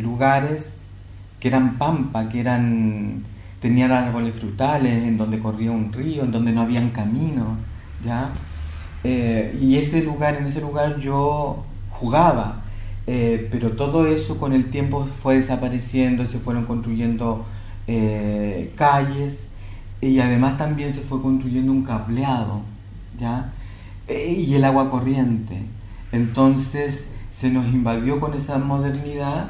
lugares 0.02 0.78
que 1.40 1.48
eran 1.48 1.78
pampa, 1.78 2.28
que 2.28 2.40
eran 2.40 3.24
tenían 3.62 3.92
árboles 3.92 4.36
frutales, 4.36 5.04
en 5.04 5.18
donde 5.18 5.40
corría 5.40 5.72
un 5.72 5.92
río, 5.92 6.24
en 6.24 6.32
donde 6.32 6.52
no 6.52 6.62
habían 6.62 6.90
caminos, 6.90 7.58
¿ya? 8.06 8.30
Eh, 9.08 9.56
y 9.62 9.78
ese 9.78 10.02
lugar, 10.02 10.36
en 10.36 10.48
ese 10.48 10.62
lugar 10.62 10.98
yo 10.98 11.64
jugaba, 11.92 12.64
eh, 13.06 13.48
pero 13.52 13.74
todo 13.74 14.08
eso 14.08 14.40
con 14.40 14.52
el 14.52 14.72
tiempo 14.72 15.08
fue 15.22 15.36
desapareciendo, 15.38 16.26
se 16.26 16.40
fueron 16.40 16.66
construyendo 16.66 17.46
eh, 17.86 18.74
calles 18.76 19.44
y 20.02 20.20
además 20.20 20.58
también 20.58 20.92
se 20.92 21.02
fue 21.02 21.22
construyendo 21.22 21.72
un 21.72 21.84
cableado, 21.84 22.62
¿ya? 23.20 23.52
y 24.10 24.56
el 24.56 24.64
agua 24.66 24.90
corriente. 24.90 25.62
Entonces 26.12 27.06
se 27.32 27.52
nos 27.52 27.68
invadió 27.68 28.20
con 28.20 28.34
esa 28.34 28.58
modernidad 28.58 29.50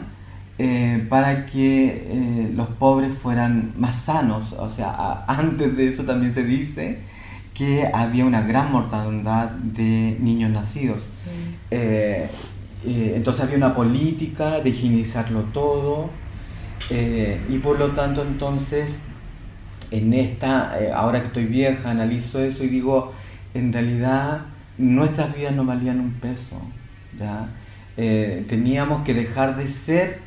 para 1.10 1.46
que 1.46 2.52
los 2.56 2.68
pobres 2.68 3.14
fueran 3.14 3.74
más 3.78 3.96
sanos. 3.96 4.54
O 4.54 4.70
sea, 4.70 5.26
antes 5.28 5.76
de 5.76 5.90
eso 5.90 6.04
también 6.04 6.34
se 6.34 6.44
dice 6.44 7.00
que 7.56 7.90
había 7.92 8.26
una 8.26 8.42
gran 8.42 8.72
mortandad 8.72 9.50
de 9.50 10.18
niños 10.20 10.52
nacidos. 10.52 10.98
Mm. 10.98 11.54
Eh, 11.72 12.28
eh, 12.86 13.14
entonces 13.16 13.44
había 13.44 13.58
una 13.58 13.74
política 13.74 14.60
de 14.60 14.70
higienizarlo 14.70 15.42
todo 15.54 16.10
eh, 16.92 17.42
y 17.50 17.58
por 17.58 17.80
lo 17.80 17.92
tanto 17.92 18.22
entonces 18.22 18.92
en 19.90 20.14
esta, 20.14 20.76
ahora 20.94 21.22
que 21.22 21.28
estoy 21.28 21.46
vieja, 21.46 21.92
analizo 21.92 22.40
eso 22.40 22.64
y 22.64 22.68
digo, 22.68 23.14
en 23.54 23.72
realidad 23.72 24.42
nuestras 24.78 25.34
vidas 25.34 25.54
no 25.56 25.64
valían 25.64 26.00
un 26.02 26.12
peso. 26.12 26.60
¿ya? 27.18 27.48
teníamos 27.96 29.06
que 29.06 29.14
dejar 29.14 29.56
de 29.56 29.70
ser 29.70 30.20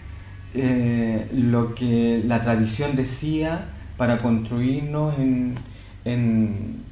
lo 1.34 1.74
que 1.74 2.22
la 2.24 2.40
tradición 2.42 2.96
decía 2.96 3.66
para 3.98 4.18
construirnos 4.18 5.18
en, 5.18 5.54
en 6.06 6.87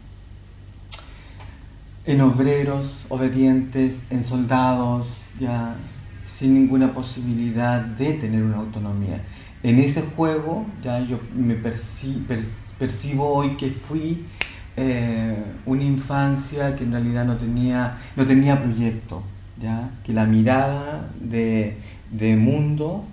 en 2.07 2.21
obreros 2.21 3.05
obedientes, 3.09 4.01
en 4.11 4.25
soldados, 4.25 5.09
ya 5.40 5.77
sin 6.38 6.55
ninguna 6.55 6.92
posibilidad 6.92 7.81
de 7.81 8.12
tener 8.14 8.42
una 8.42 8.59
autonomía. 8.59 9.23
En 9.62 9.79
ese 9.79 10.03
juego 10.03 10.66
ya 10.85 11.01
yo 11.01 11.19
me 11.35 11.55
percibo 11.55 13.29
hoy 13.33 13.57
que 13.57 13.71
fui 13.71 14.25
eh, 14.77 15.35
una 15.64 15.83
infancia 15.83 16.77
que 16.77 16.85
en 16.85 16.92
realidad 16.92 17.25
no 17.25 17.37
tenía, 17.37 17.97
no 18.14 18.27
tenía 18.27 18.62
proyecto, 18.62 19.23
¿ya? 19.61 19.90
que 20.05 20.12
la 20.12 20.27
mirada 20.27 21.09
de, 21.19 21.77
mundo 22.37 23.05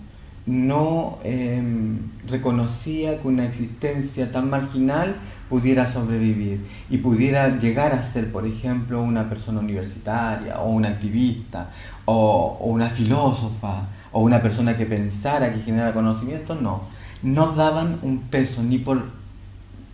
no 0.46 1.20
em, 1.24 1.98
reconocía 2.28 3.22
que 3.22 3.28
una 3.28 3.46
existencia 3.46 4.32
tan 4.32 4.50
marginal 4.50 5.16
pudiera 5.50 5.92
sobrevivir 5.92 6.66
y 6.90 6.98
pudiera 6.98 7.58
llegar 7.58 7.94
a 7.94 8.04
ser, 8.04 8.32
por 8.32 8.46
ejemplo, 8.46 9.02
una 9.02 9.30
persona 9.30 9.60
universitaria 9.60 10.60
o 10.60 10.70
una 10.70 10.90
activista 10.90 11.70
o, 12.06 12.58
una 12.62 12.90
filósofa 12.90 13.84
o 14.12 14.22
una 14.22 14.42
persona 14.42 14.76
que 14.76 14.86
pensara, 14.86 15.54
que 15.54 15.62
generara 15.62 15.94
conocimiento, 15.94 16.56
no. 16.56 16.84
No 17.22 17.54
daban 17.54 18.00
un 18.02 18.20
peso 18.20 18.64
ni 18.64 18.78
por, 18.78 19.04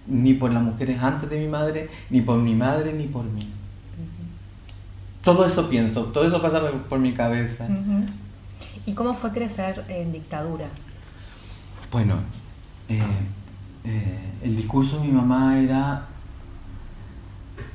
ni 0.08 0.34
por 0.34 0.52
las 0.52 0.64
mujeres 0.64 1.02
antes 1.02 1.30
de 1.30 1.40
mi 1.40 1.48
madre, 1.48 1.90
ni 2.10 2.22
por 2.22 2.38
mi 2.40 2.56
madre, 2.56 2.94
ni 2.94 3.06
por 3.06 3.24
mí. 3.24 3.48
Todo 5.24 5.46
eso 5.46 5.70
pienso, 5.70 6.06
todo 6.06 6.26
eso 6.26 6.42
pasa 6.42 6.62
por 6.90 7.00
mi 7.00 7.12
cabeza. 7.12 7.68
¿Y 8.86 8.94
cómo 8.94 9.14
fue 9.14 9.32
crecer 9.32 9.84
en 9.90 10.12
dictadura? 10.12 10.66
Bueno, 11.92 12.16
eh, 12.88 13.04
eh, 13.84 14.20
el 14.44 14.56
discurso 14.56 15.00
de 15.00 15.08
mi 15.08 15.14
mamá 15.14 15.60
era 15.60 16.06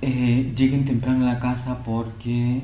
eh, 0.03 0.53
lleguen 0.57 0.85
temprano 0.85 1.27
a 1.27 1.35
la 1.35 1.41
casa 1.41 1.79
porque 1.85 2.61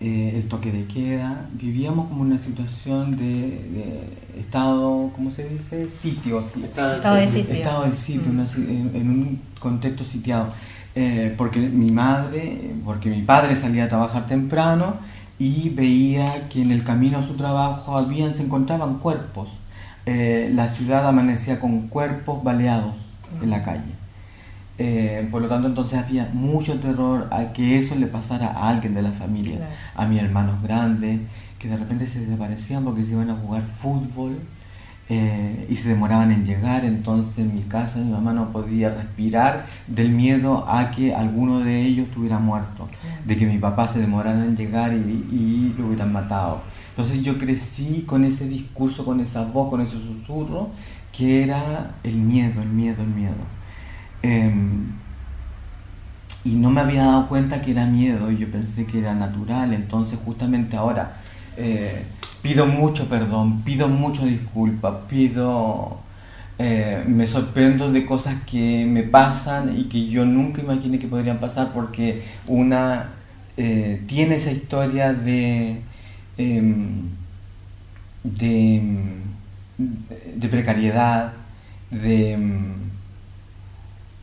eh, 0.00 0.32
el 0.36 0.48
toque 0.48 0.70
de 0.70 0.84
queda, 0.86 1.46
vivíamos 1.52 2.08
como 2.08 2.22
una 2.22 2.38
situación 2.38 3.16
de, 3.16 4.02
estado, 4.38 5.10
¿cómo 5.14 5.30
se 5.30 5.48
dice? 5.48 5.88
Sitio. 5.88 6.40
Estado, 6.40 7.16
de 7.16 7.26
sitio. 7.26 7.54
Estado 7.54 7.84
de 7.84 7.96
sitio, 7.96 8.32
mm. 8.32 8.96
en, 8.96 9.10
un 9.10 9.40
contexto 9.58 10.04
sitiado. 10.04 10.48
porque 11.36 11.58
mi 11.60 11.90
madre, 11.90 12.72
porque 12.84 13.10
mi 13.10 13.22
padre 13.22 13.56
salía 13.56 13.84
a 13.84 13.88
trabajar 13.88 14.26
temprano 14.26 14.96
y 15.38 15.70
veía 15.70 16.48
que 16.48 16.62
en 16.62 16.70
el 16.70 16.84
camino 16.84 17.18
a 17.18 17.22
su 17.24 17.34
trabajo 17.34 17.98
habían, 17.98 18.34
se 18.34 18.42
encontraban 18.42 18.98
cuerpos 18.98 19.48
eh, 20.06 20.50
la 20.54 20.68
ciudad 20.68 21.06
amanecía 21.06 21.58
con 21.58 21.88
cuerpos 21.88 22.42
baleados 22.44 22.94
en 23.42 23.50
la 23.50 23.62
calle. 23.62 24.04
Eh, 24.76 25.28
por 25.30 25.40
lo 25.40 25.48
tanto, 25.48 25.68
entonces 25.68 25.98
había 25.98 26.28
mucho 26.32 26.78
terror 26.80 27.28
a 27.30 27.52
que 27.52 27.78
eso 27.78 27.94
le 27.94 28.06
pasara 28.06 28.48
a 28.48 28.68
alguien 28.68 28.94
de 28.94 29.02
la 29.02 29.12
familia, 29.12 29.70
a 29.94 30.04
mis 30.04 30.20
hermanos 30.20 30.60
grandes, 30.62 31.20
que 31.58 31.68
de 31.68 31.76
repente 31.76 32.06
se 32.06 32.20
desaparecían 32.20 32.84
porque 32.84 33.04
se 33.04 33.12
iban 33.12 33.30
a 33.30 33.34
jugar 33.34 33.62
fútbol 33.62 34.38
eh, 35.08 35.66
y 35.70 35.76
se 35.76 35.88
demoraban 35.88 36.32
en 36.32 36.44
llegar. 36.44 36.84
Entonces, 36.84 37.38
en 37.38 37.54
mi 37.54 37.62
casa, 37.62 37.98
mi 37.98 38.10
mamá 38.10 38.32
no 38.32 38.50
podía 38.50 38.90
respirar 38.90 39.66
del 39.86 40.10
miedo 40.10 40.66
a 40.68 40.90
que 40.90 41.14
alguno 41.14 41.60
de 41.60 41.82
ellos 41.82 42.08
estuviera 42.08 42.38
muerto, 42.38 42.88
de 43.24 43.36
que 43.36 43.46
mi 43.46 43.58
papá 43.58 43.88
se 43.88 44.00
demorara 44.00 44.44
en 44.44 44.56
llegar 44.56 44.92
y, 44.92 44.96
y 44.96 45.74
lo 45.78 45.86
hubieran 45.86 46.12
matado. 46.12 46.62
Entonces 46.96 47.22
yo 47.22 47.38
crecí 47.38 48.04
con 48.06 48.24
ese 48.24 48.46
discurso, 48.46 49.04
con 49.04 49.18
esa 49.18 49.42
voz, 49.42 49.68
con 49.68 49.80
ese 49.80 49.96
susurro, 49.98 50.68
que 51.16 51.42
era 51.42 51.90
el 52.04 52.14
miedo, 52.14 52.62
el 52.62 52.68
miedo, 52.68 53.02
el 53.02 53.08
miedo. 53.08 53.34
Em, 54.22 54.92
y 56.44 56.50
no 56.50 56.70
me 56.70 56.82
había 56.82 57.04
dado 57.04 57.26
cuenta 57.28 57.60
que 57.62 57.72
era 57.72 57.84
miedo, 57.86 58.30
yo 58.30 58.48
pensé 58.48 58.86
que 58.86 59.00
era 59.00 59.12
natural, 59.12 59.72
entonces 59.72 60.18
justamente 60.24 60.76
ahora 60.76 61.16
eh, 61.56 62.04
pido 62.42 62.66
mucho 62.66 63.08
perdón, 63.08 63.62
pido 63.62 63.88
mucho 63.88 64.24
disculpa, 64.24 65.06
pido... 65.08 65.98
Eh, 66.56 67.02
me 67.08 67.26
sorprendo 67.26 67.90
de 67.90 68.06
cosas 68.06 68.36
que 68.48 68.86
me 68.88 69.02
pasan 69.02 69.76
y 69.76 69.86
que 69.88 70.06
yo 70.06 70.24
nunca 70.24 70.62
imaginé 70.62 71.00
que 71.00 71.08
podrían 71.08 71.38
pasar 71.38 71.72
porque 71.72 72.22
una 72.46 73.08
eh, 73.56 74.00
tiene 74.06 74.36
esa 74.36 74.52
historia 74.52 75.12
de 75.12 75.80
Em, 76.36 77.10
de, 78.24 78.82
de, 80.36 80.48
precariedad, 80.48 81.32
de, 81.90 82.32
em, 82.32 82.74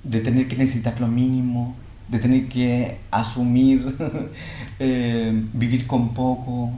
de 0.04 0.20
tener 0.20 0.48
que 0.48 0.58
necesitar 0.58 1.00
lo 1.00 1.08
mínimo, 1.08 1.76
de 2.10 2.20
tener 2.20 2.48
que 2.50 2.98
asumir, 3.12 3.96
em, 4.80 5.48
vivir 5.54 5.88
con 5.88 6.14
poco, 6.14 6.72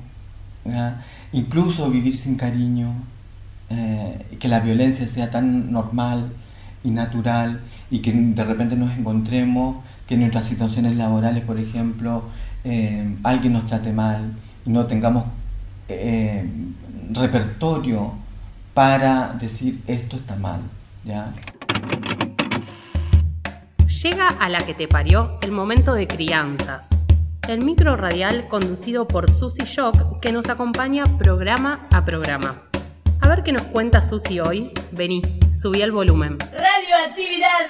incluso 1.31 1.89
vivir 1.89 2.15
sin 2.17 2.35
cariño, 2.35 2.93
eh, 3.69 4.37
que 4.39 4.47
la 4.47 4.59
violencia 4.59 5.07
sea 5.07 5.31
tan 5.31 5.71
normal 5.71 6.31
y 6.83 6.91
natural 6.91 7.61
y 7.89 7.99
que 7.99 8.11
de 8.11 8.43
repente 8.43 8.75
nos 8.75 8.91
encontremos 8.97 9.77
que 10.07 10.15
en 10.15 10.21
nuestras 10.21 10.47
situaciones 10.47 10.95
laborales, 10.95 11.43
por 11.43 11.59
ejemplo, 11.59 12.25
alguien 13.23 13.53
nos 13.53 13.67
trate 13.67 13.91
mal 13.93 14.33
no 14.65 14.85
tengamos 14.85 15.25
eh, 15.89 16.45
repertorio 17.11 18.13
para 18.73 19.33
decir 19.33 19.81
esto 19.87 20.17
está 20.17 20.35
mal. 20.35 20.61
¿ya? 21.03 21.31
Llega 24.03 24.27
a 24.27 24.49
la 24.49 24.57
que 24.59 24.73
te 24.73 24.87
parió 24.87 25.37
el 25.41 25.51
momento 25.51 25.93
de 25.93 26.07
crianzas. 26.07 26.89
El 27.47 27.63
micro 27.63 27.95
radial 27.97 28.47
conducido 28.47 29.07
por 29.07 29.31
Susy 29.31 29.65
Shock 29.65 30.19
que 30.21 30.31
nos 30.31 30.49
acompaña 30.49 31.03
programa 31.17 31.87
a 31.91 32.03
programa. 32.05 32.63
A 33.21 33.27
ver 33.27 33.43
qué 33.43 33.51
nos 33.51 33.63
cuenta 33.63 34.01
Susy 34.01 34.39
hoy. 34.39 34.71
Vení, 34.91 35.21
subí 35.53 35.81
el 35.81 35.91
volumen. 35.91 36.37
Radioactividad. 36.39 37.69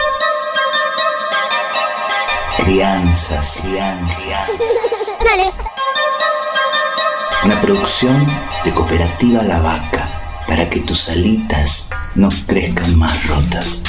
Crianzas, 2.63 3.61
crianzas. 3.63 4.57
Dale. 5.23 5.51
Una 7.43 7.59
producción 7.59 8.27
de 8.63 8.71
Cooperativa 8.71 9.41
La 9.43 9.59
Vaca 9.59 10.07
para 10.47 10.69
que 10.69 10.81
tus 10.81 11.09
alitas 11.09 11.89
no 12.15 12.29
crezcan 12.45 12.97
más 12.97 13.27
rotas. 13.27 13.81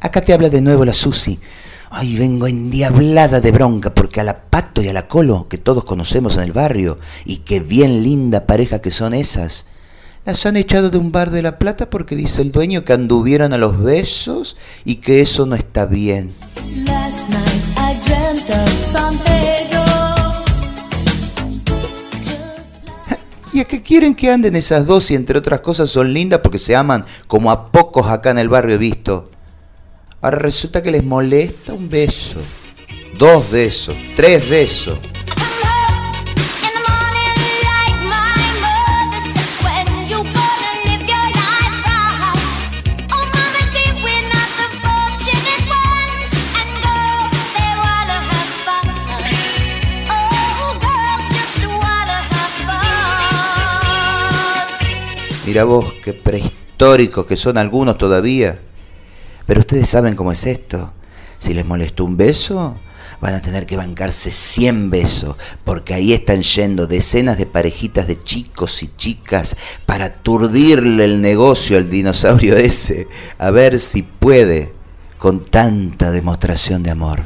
Acá 0.00 0.20
te 0.20 0.32
habla 0.32 0.48
de 0.48 0.60
nuevo 0.60 0.84
la 0.84 0.94
Susi. 0.94 1.40
Ay, 1.90 2.16
vengo 2.16 2.46
endiablada 2.46 3.40
de 3.40 3.50
bronca 3.50 3.92
porque 3.92 4.20
a 4.20 4.24
la 4.24 4.42
Pato 4.44 4.80
y 4.80 4.88
a 4.88 4.92
la 4.92 5.08
Colo, 5.08 5.48
que 5.48 5.58
todos 5.58 5.82
conocemos 5.82 6.36
en 6.36 6.44
el 6.44 6.52
barrio, 6.52 6.98
y 7.24 7.38
qué 7.38 7.58
bien 7.58 8.04
linda 8.04 8.46
pareja 8.46 8.80
que 8.80 8.92
son 8.92 9.12
esas, 9.12 9.66
Las 10.24 10.46
han 10.46 10.56
echado 10.56 10.90
de 10.90 10.98
un 10.98 11.10
bar 11.10 11.30
de 11.30 11.42
La 11.42 11.58
Plata 11.58 11.90
porque 11.90 12.14
dice 12.14 12.42
el 12.42 12.52
dueño 12.52 12.84
que 12.84 12.92
anduvieron 12.92 13.52
a 13.52 13.58
los 13.58 13.82
besos 13.82 14.56
y 14.84 14.96
que 14.96 15.20
eso 15.20 15.46
no 15.46 15.56
está 15.56 15.86
bien. 15.86 16.32
¿Y 23.52 23.60
a 23.60 23.64
qué 23.64 23.82
quieren 23.82 24.14
que 24.14 24.30
anden 24.30 24.54
esas 24.54 24.86
dos 24.86 25.10
y 25.10 25.16
entre 25.16 25.38
otras 25.38 25.60
cosas 25.60 25.90
son 25.90 26.12
lindas 26.12 26.40
porque 26.40 26.58
se 26.58 26.76
aman 26.76 27.04
como 27.26 27.50
a 27.50 27.72
pocos 27.72 28.06
acá 28.06 28.30
en 28.30 28.38
el 28.38 28.48
barrio 28.48 28.76
he 28.76 28.78
visto? 28.78 29.30
Ahora 30.20 30.38
resulta 30.38 30.82
que 30.82 30.92
les 30.92 31.02
molesta 31.02 31.72
un 31.72 31.88
beso, 31.88 32.38
dos 33.18 33.50
besos, 33.50 33.96
tres 34.14 34.48
besos. 34.48 34.98
Mira 55.50 55.64
vos, 55.64 55.94
qué 56.04 56.12
prehistóricos 56.12 57.26
que 57.26 57.36
son 57.36 57.58
algunos 57.58 57.98
todavía. 57.98 58.60
Pero 59.46 59.58
ustedes 59.58 59.88
saben 59.88 60.14
cómo 60.14 60.30
es 60.30 60.46
esto. 60.46 60.92
Si 61.40 61.52
les 61.54 61.66
molestó 61.66 62.04
un 62.04 62.16
beso, 62.16 62.76
van 63.20 63.34
a 63.34 63.42
tener 63.42 63.66
que 63.66 63.76
bancarse 63.76 64.30
100 64.30 64.90
besos, 64.90 65.34
porque 65.64 65.92
ahí 65.92 66.12
están 66.12 66.42
yendo 66.42 66.86
decenas 66.86 67.36
de 67.36 67.46
parejitas 67.46 68.06
de 68.06 68.20
chicos 68.20 68.80
y 68.84 68.92
chicas 68.96 69.56
para 69.86 70.04
aturdirle 70.04 71.04
el 71.04 71.20
negocio 71.20 71.78
al 71.78 71.90
dinosaurio 71.90 72.56
ese, 72.56 73.08
a 73.36 73.50
ver 73.50 73.80
si 73.80 74.02
puede 74.02 74.72
con 75.18 75.42
tanta 75.42 76.12
demostración 76.12 76.84
de 76.84 76.92
amor. 76.92 77.24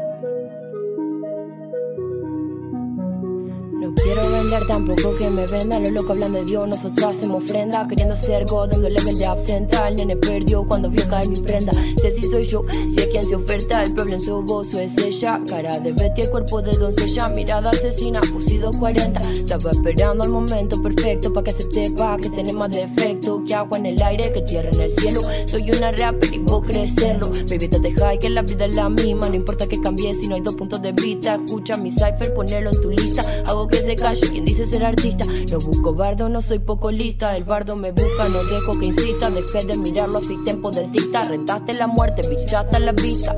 No 3.88 3.94
quiero 3.94 4.30
vender 4.30 4.66
tampoco 4.66 5.16
que 5.16 5.30
me 5.30 5.46
vendan 5.46 5.82
Los 5.82 5.92
locos 5.92 6.10
hablan 6.10 6.34
de 6.34 6.44
Dios, 6.44 6.68
nosotros 6.68 7.16
hacemos 7.16 7.42
ofrenda 7.42 7.88
Queriendo 7.88 8.18
ser 8.18 8.44
God, 8.44 8.70
el 8.84 8.92
level 8.92 9.16
de 9.16 9.24
absenta 9.24 9.88
El 9.88 9.96
nene 9.96 10.14
perdió 10.14 10.62
cuando 10.64 10.90
vio 10.90 11.08
caer 11.08 11.26
mi 11.28 11.40
prenda. 11.40 11.72
Sé 11.96 12.12
si 12.12 12.22
soy 12.24 12.44
yo, 12.44 12.66
si 12.70 13.00
es 13.00 13.06
quien 13.06 13.24
se 13.24 13.34
oferta 13.34 13.82
El 13.82 13.94
problema 13.94 14.22
su 14.22 14.42
voz 14.42 14.74
o 14.74 14.80
es 14.80 14.98
ella. 14.98 15.40
Cara 15.48 15.78
de 15.80 15.92
Betty, 15.92 16.20
cuerpo 16.28 16.60
de 16.60 16.72
doncella 16.72 17.30
Mirada 17.30 17.70
asesina, 17.70 18.20
fusido 18.24 18.70
40 18.78 19.20
Estaba 19.20 19.70
esperando 19.70 20.24
el 20.24 20.32
momento 20.32 20.82
perfecto 20.82 21.32
Pa' 21.32 21.42
que 21.42 21.50
acepte, 21.52 21.90
pa' 21.96 22.18
que 22.18 22.28
tiene 22.28 22.52
más 22.52 22.70
defecto 22.70 23.42
Que 23.46 23.54
agua 23.54 23.78
en 23.78 23.86
el 23.86 24.02
aire, 24.02 24.30
que 24.32 24.42
tierra 24.42 24.68
en 24.70 24.82
el 24.82 24.90
cielo. 24.90 25.20
Soy 25.46 25.70
una 25.70 25.92
rapper 25.92 26.34
y 26.34 26.40
vos 26.40 26.62
crecerlo 26.66 27.30
Baby, 27.48 27.68
te 27.68 27.90
high, 27.92 28.18
que 28.18 28.28
la 28.28 28.42
vida 28.42 28.66
es 28.66 28.76
la 28.76 28.90
misma 28.90 29.30
No 29.30 29.34
importa 29.34 29.66
que 29.66 29.80
cambie 29.80 30.14
si 30.14 30.28
no 30.28 30.34
hay 30.34 30.42
dos 30.42 30.56
puntos 30.56 30.82
de 30.82 30.92
vista 30.92 31.36
Escucha 31.36 31.78
mi 31.78 31.90
cipher, 31.90 32.34
ponelo 32.34 32.68
en 32.70 32.80
tu 32.82 32.90
lista. 32.90 33.22
Hago 33.46 33.66
se 33.82 33.96
calle 33.96 34.20
quien 34.20 34.44
dice 34.44 34.66
ser 34.66 34.84
artista. 34.84 35.24
No 35.50 35.58
busco 35.58 35.94
bardo, 35.94 36.28
no 36.28 36.42
soy 36.42 36.58
poco 36.58 36.90
lista. 36.90 37.36
El 37.36 37.44
bardo 37.44 37.76
me 37.76 37.92
busca, 37.92 38.28
no 38.28 38.42
dejo 38.44 38.72
que 38.78 38.86
insista. 38.86 39.30
Dejé 39.30 39.66
de 39.66 39.78
mirarlo 39.78 40.18
así, 40.18 40.36
tiempo 40.44 40.70
del 40.70 40.90
dicta. 40.90 41.22
Rentaste 41.22 41.74
la 41.74 41.86
muerte, 41.86 42.22
bichata 42.28 42.78
la 42.78 42.92
vista. 42.92 43.36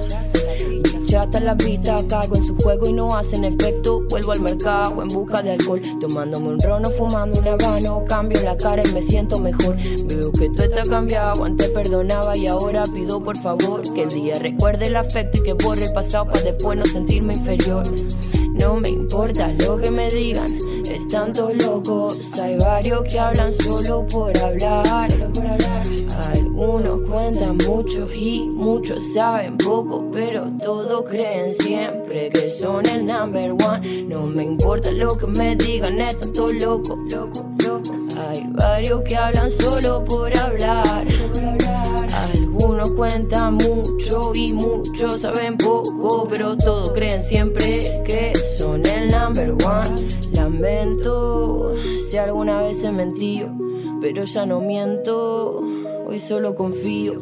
Bichata 0.99 1.41
la 1.41 1.55
vista, 1.55 1.97
cago 2.09 2.37
en 2.37 2.47
su 2.47 2.57
juego 2.57 2.89
y 2.89 2.93
no 2.93 3.09
hacen 3.09 3.45
efecto. 3.45 4.03
Vuelvo 4.11 4.33
al 4.33 4.41
mercado 4.43 5.03
en 5.03 5.09
busca 5.09 5.43
de 5.43 5.53
alcohol. 5.53 5.83
Tomándome 6.01 6.49
un 6.49 6.61
rono, 6.61 6.91
fumando 6.91 7.41
un 7.41 7.49
habano. 7.49 8.05
Cambio 8.09 8.41
la 8.43 8.57
cara 8.57 8.83
y 8.89 8.93
me 8.93 9.03
siento 9.03 9.41
mejor. 9.41 9.77
Veo 9.77 10.33
que 10.39 10.49
todo 10.51 10.65
está 10.65 10.83
cambiado. 10.89 11.45
Antes 11.45 11.71
perdonaba 11.71 12.37
y 12.37 12.47
ahora 12.47 12.83
pido 12.93 13.23
por 13.23 13.37
favor 13.37 13.83
que 13.95 14.03
el 14.03 14.09
día 14.09 14.35
recuerde 14.41 14.87
el 14.87 14.97
afecto 14.97 15.41
y 15.41 15.43
que 15.43 15.53
borre 15.53 15.85
el 15.85 15.93
pasado 15.93 16.27
para 16.27 16.41
después 16.41 16.79
no 16.79 16.85
sentirme 16.85 17.33
inferior. 17.33 17.83
No 18.61 18.79
me 18.79 18.91
importa 18.91 19.49
lo 19.67 19.79
que 19.79 19.91
me 19.91 20.09
digan, 20.09 20.47
están 20.91 21.33
todos 21.33 21.57
locos. 21.65 22.39
Hay 22.41 22.57
varios 22.59 23.03
que 23.05 23.19
hablan 23.19 23.53
solo 23.53 24.07
por 24.07 24.37
hablar. 24.39 25.09
Algunos 26.35 27.01
cuentan 27.09 27.57
mucho 27.67 28.07
y 28.13 28.41
muchos 28.49 29.03
saben 29.15 29.57
poco, 29.57 30.05
pero 30.13 30.47
todos 30.63 31.05
creen 31.09 31.55
siempre 31.55 32.29
que 32.31 32.51
son 32.51 32.87
el 32.87 33.07
number 33.07 33.53
one. 33.53 34.03
No 34.03 34.27
me 34.27 34.45
importa 34.45 34.93
lo 34.93 35.09
que 35.09 35.27
me 35.27 35.57
digan, 35.57 36.01
están 36.01 36.33
todos 36.33 36.55
locos. 36.63 36.97
Hay 38.19 38.45
varios 38.51 39.03
que 39.03 39.17
hablan 39.17 39.51
solo 39.51 40.05
por 40.05 40.37
hablar. 40.37 41.07
Algunos 42.35 42.95
cuentan 42.95 43.55
mucho 43.55 44.33
y 44.35 44.53
muchos 44.53 45.21
saben 45.23 45.57
poco, 45.57 46.29
pero 46.31 46.57
todos 46.57 46.93
creen 46.93 47.23
siempre 47.23 47.65
que 48.05 48.33
number 49.11 49.53
one. 49.67 49.95
Lamento 50.35 51.75
si 52.11 52.17
alguna 52.17 52.63
vez 52.63 52.83
he 52.83 52.91
mentido, 52.91 53.51
pero 54.01 54.25
ya 54.25 54.47
no 54.47 54.61
miento. 54.61 55.63
Hoy 56.07 56.19
solo 56.19 56.55
confío, 56.57 57.15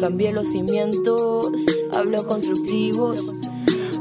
cambié 0.00 0.32
los 0.32 0.48
cimientos, 0.48 1.52
hablo 1.96 2.18
constructivos. 2.26 3.30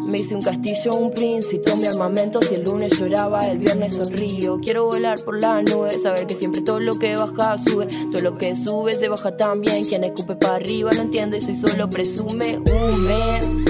Me 0.07 0.21
hice 0.21 0.35
un 0.35 0.41
castillo, 0.41 0.91
un 0.97 1.11
príncipe, 1.11 1.69
tomé 1.69 1.87
armamento. 1.87 2.41
Si 2.41 2.55
el 2.55 2.63
lunes 2.63 2.97
lloraba, 2.97 3.41
el 3.41 3.59
viernes 3.59 3.95
sonrío. 3.95 4.57
Quiero 4.61 4.85
volar 4.85 5.17
por 5.25 5.39
la 5.39 5.61
nube, 5.61 5.91
saber 5.91 6.25
que 6.25 6.33
siempre 6.33 6.61
todo 6.61 6.79
lo 6.79 6.97
que 6.97 7.15
baja 7.15 7.57
sube. 7.57 7.87
Todo 8.13 8.21
lo 8.21 8.37
que 8.37 8.55
sube 8.55 8.93
se 8.93 9.09
baja 9.09 9.35
también. 9.35 9.83
Quien 9.83 10.05
escupe 10.05 10.37
para 10.37 10.55
arriba 10.55 10.91
no 10.95 11.01
entiendo 11.01 11.35
y 11.35 11.41
soy 11.41 11.55
solo 11.55 11.89
presume 11.89 12.57
un 12.57 13.03
men. 13.03 13.65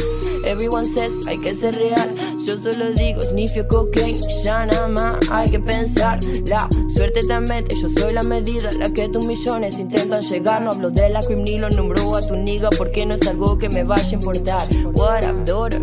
Everyone 0.45 0.85
says 0.85 1.13
hay 1.27 1.39
que 1.39 1.55
ser 1.55 1.73
real. 1.73 2.15
Yo 2.47 2.57
solo 2.61 2.93
digo 2.93 3.21
snifio 3.23 3.67
cocaine. 3.67 4.17
Ya 4.45 4.65
nada 4.65 4.87
más 4.87 5.17
hay 5.29 5.51
que 5.51 5.59
pensar. 5.59 6.17
La 6.47 6.65
suerte 6.95 7.19
te 7.19 7.39
mete, 7.41 7.75
yo 7.81 7.89
soy 7.89 8.13
la 8.13 8.21
medida. 8.21 8.69
La 8.79 8.89
que 8.89 9.09
tus 9.09 9.25
millones 9.25 9.77
intentan 9.79 10.21
llegar. 10.21 10.61
No 10.61 10.69
hablo 10.69 10.89
de 10.89 11.09
la 11.09 11.19
cream 11.19 11.43
ni 11.43 11.57
lo 11.57 11.69
nombro 11.71 12.15
a 12.15 12.25
tu 12.25 12.37
niga. 12.37 12.69
Porque 12.77 13.05
no 13.05 13.15
es 13.15 13.27
algo 13.27 13.57
que 13.57 13.67
me 13.67 13.83
vaya 13.83 14.07
a 14.07 14.13
importar. 14.13 14.61
What 14.95 15.25
up, 15.29 15.43
daughter? 15.43 15.81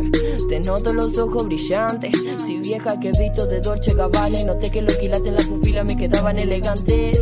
Te 0.48 0.60
noto 0.60 0.94
los 0.94 1.18
ojos 1.18 1.44
brillantes. 1.44 2.12
Si 2.46 2.56
vieja 2.60 2.98
que 2.98 3.12
visto 3.20 3.46
de 3.46 3.60
Dolce 3.60 3.92
Gabbana. 3.94 4.44
Noté 4.46 4.70
que 4.70 4.80
los 4.80 4.96
quilates 4.96 5.26
en 5.26 5.34
la 5.34 5.44
pupila 5.44 5.84
me 5.84 5.98
quedaban 5.98 6.40
elegantes. 6.40 7.20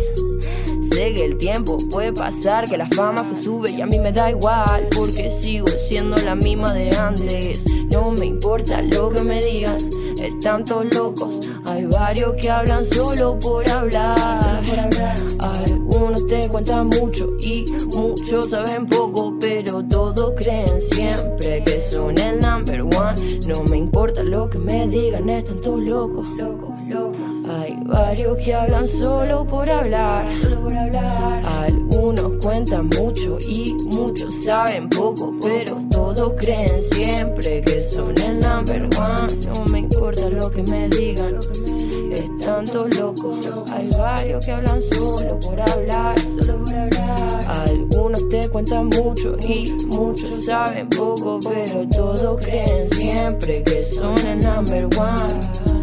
Que 0.95 1.24
el 1.24 1.38
tiempo 1.38 1.76
puede 1.90 2.12
pasar, 2.12 2.66
que 2.66 2.76
la 2.76 2.86
fama 2.86 3.24
se 3.24 3.43
sube 3.43 3.70
y 3.70 3.80
a 3.80 3.86
mí 3.86 3.99
me 4.01 4.12
da 4.12 4.30
igual, 4.30 4.88
porque 4.95 5.30
sigo 5.30 5.66
siendo 5.66 6.16
la 6.18 6.34
misma 6.34 6.72
de 6.72 6.90
antes. 6.97 7.64
No 7.90 8.12
me 8.12 8.26
importa 8.26 8.82
lo 8.82 9.09
que 9.11 9.22
me 9.22 9.40
digan, 9.40 9.76
están 10.22 10.64
todos 10.64 10.95
locos. 10.95 11.40
Hay 11.66 11.86
varios 11.86 12.34
que 12.40 12.51
hablan 12.51 12.84
solo 12.84 13.38
por 13.40 13.68
hablar. 13.70 14.62
Algunos 15.40 16.26
te 16.26 16.49
cuentan 16.49 16.88
mucho 16.88 17.28
y 17.40 17.64
muchos 17.97 18.51
saben 18.51 18.86
poco, 18.86 19.36
pero 19.40 19.82
todos 19.84 20.34
creen 20.36 20.80
siempre 20.80 21.64
que 21.64 21.80
son 21.80 22.18
el 22.18 22.38
number 22.40 22.82
one. 22.82 23.14
No 23.49 23.62
me 23.70 23.78
importa 23.78 24.22
lo 24.22 24.49
que 24.49 24.59
me 24.59 24.86
digan, 24.86 25.28
están 25.30 25.61
todos 25.61 25.80
locos. 25.80 26.26
locos, 26.36 26.72
varios 27.93 28.38
que 28.38 28.55
hablan 28.55 28.88
solo 28.88 29.45
por 29.45 29.68
hablar. 29.68 30.26
Solo 30.40 30.61
por 30.62 30.76
hablar. 30.76 31.43
Algunos 31.45 32.32
cuentan 32.43 32.88
mucho 32.99 33.38
y 33.49 33.76
muchos 33.95 34.45
saben 34.45 34.88
poco, 34.88 35.34
pero 35.43 35.76
todos 35.90 36.34
creen 36.38 36.82
siempre 36.82 37.61
que 37.61 37.82
son 37.82 38.14
el 38.22 38.40
number 38.40 38.82
one. 38.99 39.28
No 39.47 39.64
me 39.72 39.80
importa 39.80 40.28
lo 40.30 40.51
que 40.51 40.62
me 40.70 40.88
digan, 40.88 41.38
están 42.12 42.64
todos 42.64 42.97
locos. 42.99 43.70
Hay 43.72 43.90
varios 43.99 44.45
que 44.45 44.53
hablan 44.53 44.80
solo 44.80 45.38
por 45.40 45.61
hablar. 45.61 46.18
Solo 46.18 46.64
por 46.64 46.74
hablar. 46.74 47.28
Algunos 47.68 48.28
te 48.28 48.49
cuentan 48.49 48.86
mucho 48.86 49.36
y 49.47 49.70
muchos 49.95 50.47
saben 50.47 50.88
poco, 50.88 51.38
pero 51.49 51.86
todos 51.88 52.45
creen 52.47 52.90
siempre 52.90 53.62
que 53.64 53.84
son 53.84 54.16
el 54.26 54.40
number 54.40 54.88
one 54.99 55.82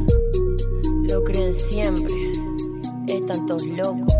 lo 1.12 1.24
creen 1.24 1.54
siempre. 1.54 2.32
Están 3.08 3.46
todos 3.46 3.68
locos. 3.68 4.14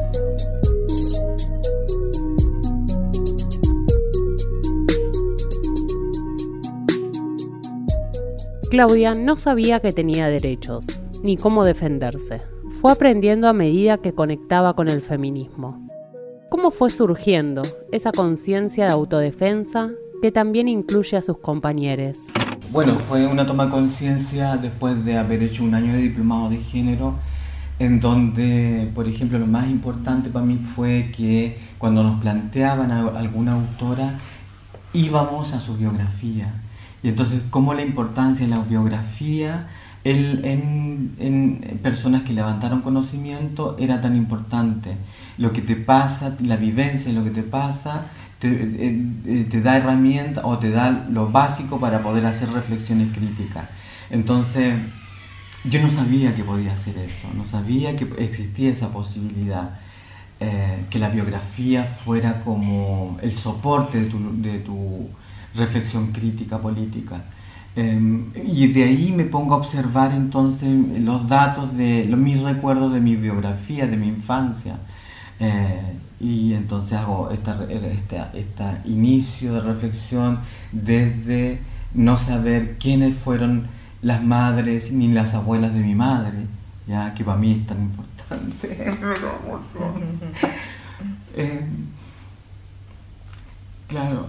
Claudia 8.70 9.16
no 9.16 9.36
sabía 9.38 9.80
que 9.80 9.92
tenía 9.92 10.28
derechos, 10.28 10.86
ni 11.24 11.38
cómo 11.38 11.66
defenderse. 11.66 12.42
Fue 12.82 12.92
aprendiendo 12.92 13.48
a 13.48 13.54
medida 13.54 13.98
que 13.98 14.14
conectaba 14.14 14.76
con 14.76 14.90
el 14.90 15.02
feminismo. 15.02 15.90
¿Cómo 16.50 16.72
fue 16.72 16.90
surgiendo 16.90 17.64
esa 17.92 18.12
conciencia 18.12 18.86
de 18.86 18.92
autodefensa 18.92 19.92
que 20.22 20.32
también 20.32 20.68
incluye 20.68 21.18
a 21.18 21.22
sus 21.22 21.40
compañeros? 21.40 22.28
Bueno, 22.72 22.94
fue 23.00 23.26
una 23.26 23.48
toma 23.48 23.66
de 23.66 23.72
conciencia 23.72 24.56
después 24.56 25.04
de 25.04 25.18
haber 25.18 25.42
hecho 25.42 25.64
un 25.64 25.74
año 25.74 25.94
de 25.94 26.04
diplomado 26.04 26.52
de 26.52 26.58
género, 26.58 27.16
en 27.80 28.00
donde, 28.00 28.92
por 28.94 29.08
ejemplo, 29.08 29.40
lo 29.40 29.48
más 29.48 29.68
importante 29.68 30.30
para 30.30 30.46
mí 30.46 30.60
fue 30.76 31.10
que 31.16 31.58
cuando 31.80 32.04
nos 32.04 32.22
planteaban 32.22 32.92
alguna 32.92 33.54
autora, 33.54 34.20
íbamos 34.94 35.54
a 35.54 35.60
su 35.60 35.78
biografía. 35.78 36.54
Y 37.02 37.10
entonces, 37.10 37.42
cómo 37.50 37.74
la 37.74 37.82
importancia 37.82 38.46
de 38.46 38.52
la 38.52 38.60
biografía 38.60 39.66
en, 40.04 41.16
en, 41.18 41.80
personas 41.82 42.22
que 42.22 42.34
levantaron 42.34 42.82
conocimiento 42.82 43.78
era 43.80 44.00
tan 44.00 44.16
importante. 44.16 44.96
Lo 45.40 45.54
que 45.54 45.64
te 45.64 45.76
pasa, 45.76 46.36
la 46.44 46.56
vivencia, 46.56 47.12
lo 47.14 47.24
que 47.24 47.32
te 47.32 47.42
pasa, 47.42 48.04
eh, 48.42 49.02
eh, 49.26 49.48
te, 49.50 49.62
da 49.62 49.76
herramientas 49.76 50.44
o 50.46 50.58
te 50.58 50.70
da 50.70 51.08
lo 51.10 51.30
básico 51.30 51.80
para 51.80 52.02
poder 52.02 52.26
hacer 52.26 52.50
reflexiones 52.52 53.16
críticas. 53.16 53.66
Entonces, 54.10 54.76
yo 55.66 55.82
no 55.82 55.90
sabía 55.90 56.34
que 56.34 56.44
podía 56.44 56.74
hacer 56.74 56.98
eso, 56.98 57.28
no 57.36 57.46
sabía 57.46 57.98
que 57.98 58.08
existía 58.20 58.72
esa 58.72 58.90
posibilidad, 58.90 59.80
eh, 60.40 60.86
que 60.90 61.00
la 61.00 61.10
biografía 61.10 61.84
fuera 61.84 62.40
como 62.40 63.18
el 63.22 63.34
soporte 63.34 64.00
de 64.00 64.10
tu, 64.10 64.42
de 64.42 64.60
tu 64.60 65.10
reflexión 65.56 66.14
crítica 66.14 66.60
política. 66.60 67.24
Em, 67.76 68.32
y 68.36 68.68
de 68.68 68.84
ahí 68.86 69.12
me 69.12 69.26
pongo 69.26 69.54
a 69.54 69.58
observar 69.58 70.14
entonces 70.14 70.70
los 71.02 71.28
datos 71.28 71.76
de 71.78 72.06
los, 72.06 72.20
mis 72.20 72.42
recuerdos 72.42 72.94
de 72.94 73.02
mi 73.02 73.16
biografía, 73.16 73.86
de 73.86 73.98
mi 73.98 74.08
infancia. 74.08 74.78
Y 76.20 76.54
entonces 76.54 76.98
hago 76.98 77.30
este 77.32 77.52
esta, 78.34 78.82
inicio 78.86 79.54
de 79.54 79.62
reflexión 79.62 80.40
desde 80.72 81.60
no 81.94 82.18
saber 82.18 82.78
quiénes 82.78 83.16
fueron 83.16 83.68
las 84.02 84.24
madres 84.24 84.92
ni 84.92 85.12
las 85.12 85.34
abuelas 85.34 85.74
de 85.74 85.80
mi 85.80 85.96
madre, 85.96 86.46
ya 86.88 87.14
que 87.14 87.24
para 87.24 87.38
mí 87.38 87.54
es 87.54 87.68
tan 87.68 87.82
importante. 87.84 88.92
eh, 91.36 91.62
claro, 93.88 94.28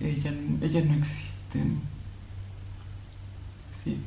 ellas, 0.00 0.34
ellas 0.62 0.84
no 0.84 0.94
existen. 0.94 1.89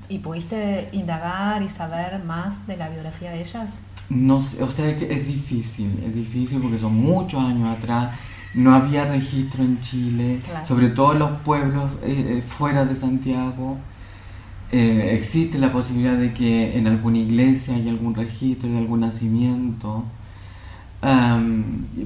¿Y 0.09 0.19
pudiste 0.19 0.89
indagar 0.91 1.61
y 1.61 1.69
saber 1.69 2.23
más 2.23 2.65
de 2.67 2.77
la 2.77 2.89
biografía 2.89 3.31
de 3.31 3.41
ellas? 3.41 3.79
no 4.09 4.39
sé, 4.39 4.61
o 4.61 4.69
sea, 4.69 4.87
es 4.89 5.27
difícil, 5.27 6.03
es 6.05 6.13
difícil 6.13 6.59
porque 6.61 6.77
son 6.77 6.95
muchos 6.95 7.39
años 7.39 7.77
atrás, 7.77 8.11
no 8.53 8.73
había 8.73 9.05
registro 9.05 9.63
en 9.63 9.79
Chile, 9.81 10.39
sobre 10.67 10.89
todo 10.89 11.13
en 11.13 11.19
los 11.19 11.31
pueblos 11.41 11.91
eh, 12.03 12.37
eh, 12.37 12.41
fuera 12.41 12.85
de 12.85 12.95
Santiago. 12.95 13.77
Eh, 14.71 15.15
existe 15.15 15.57
la 15.57 15.71
posibilidad 15.71 16.17
de 16.17 16.33
que 16.33 16.77
en 16.77 16.87
alguna 16.87 17.19
iglesia 17.19 17.75
haya 17.75 17.91
algún 17.91 18.15
registro 18.15 18.69
de 18.69 18.77
algún 18.77 19.01
nacimiento, 19.01 20.03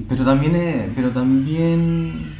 pero 0.08 0.24
también, 0.24 0.92
pero 0.94 1.10
también 1.10 2.34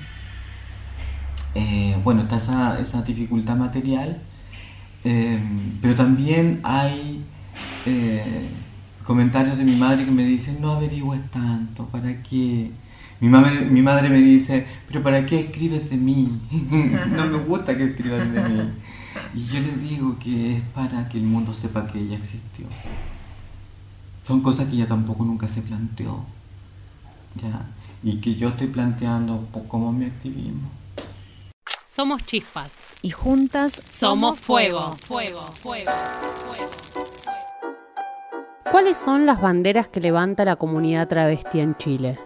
bueno, 2.03 2.23
está 2.23 2.37
esa, 2.37 2.81
esa 2.81 3.03
dificultad 3.03 3.57
material, 3.57 4.19
pero 5.81 5.95
también 5.95 6.61
hay 6.63 7.25
comentarios 9.09 9.57
de 9.57 9.65
mi 9.65 9.75
madre 9.77 10.05
que 10.05 10.11
me 10.11 10.25
dicen, 10.25 10.59
no 10.61 10.73
averigües 10.73 11.23
tanto, 11.31 11.87
¿para 11.87 12.23
qué? 12.23 12.71
Mi 13.21 13.29
madre, 13.29 13.65
mi 13.65 13.81
madre 13.81 14.11
me 14.11 14.19
dice, 14.19 14.67
pero 14.87 15.03
¿para 15.03 15.25
qué 15.25 15.41
escribes 15.41 15.89
de 15.89 15.97
mí? 15.97 16.39
no 17.17 17.27
me 17.27 17.39
gusta 17.39 17.75
que 17.77 17.85
escribas 17.85 18.31
de 18.31 18.43
mí. 18.43 18.61
Y 19.35 19.45
yo 19.47 19.61
le 19.61 19.73
digo 19.77 20.19
que 20.19 20.57
es 20.57 20.63
para 20.75 21.09
que 21.09 21.17
el 21.17 21.25
mundo 21.25 21.55
sepa 21.55 21.87
que 21.87 22.01
ella 22.01 22.17
existió. 22.17 22.67
Son 24.23 24.43
cosas 24.43 24.69
que 24.69 24.75
ella 24.75 24.87
tampoco 24.87 25.25
nunca 25.25 25.49
se 25.49 25.63
planteó. 25.63 26.25
¿ya? 27.43 27.63
Y 28.03 28.19
que 28.19 28.35
yo 28.35 28.51
estoy 28.51 28.67
planteando 28.67 29.49
como 29.69 29.91
mi 29.91 30.05
activismo. 30.05 30.69
Somos 31.99 32.25
chispas. 32.25 32.85
Y 33.03 33.11
juntas 33.11 33.83
somos 33.91 34.39
fuego. 34.39 34.93
Fuego, 35.05 35.41
fuego, 35.41 35.91
fuego. 35.91 36.71
¿Cuáles 38.71 38.97
son 38.97 39.27
las 39.27 39.41
banderas 39.41 39.89
que 39.89 39.99
levanta 39.99 40.45
la 40.45 40.55
comunidad 40.55 41.09
travesti 41.09 41.59
en 41.59 41.77
Chile? 41.77 42.21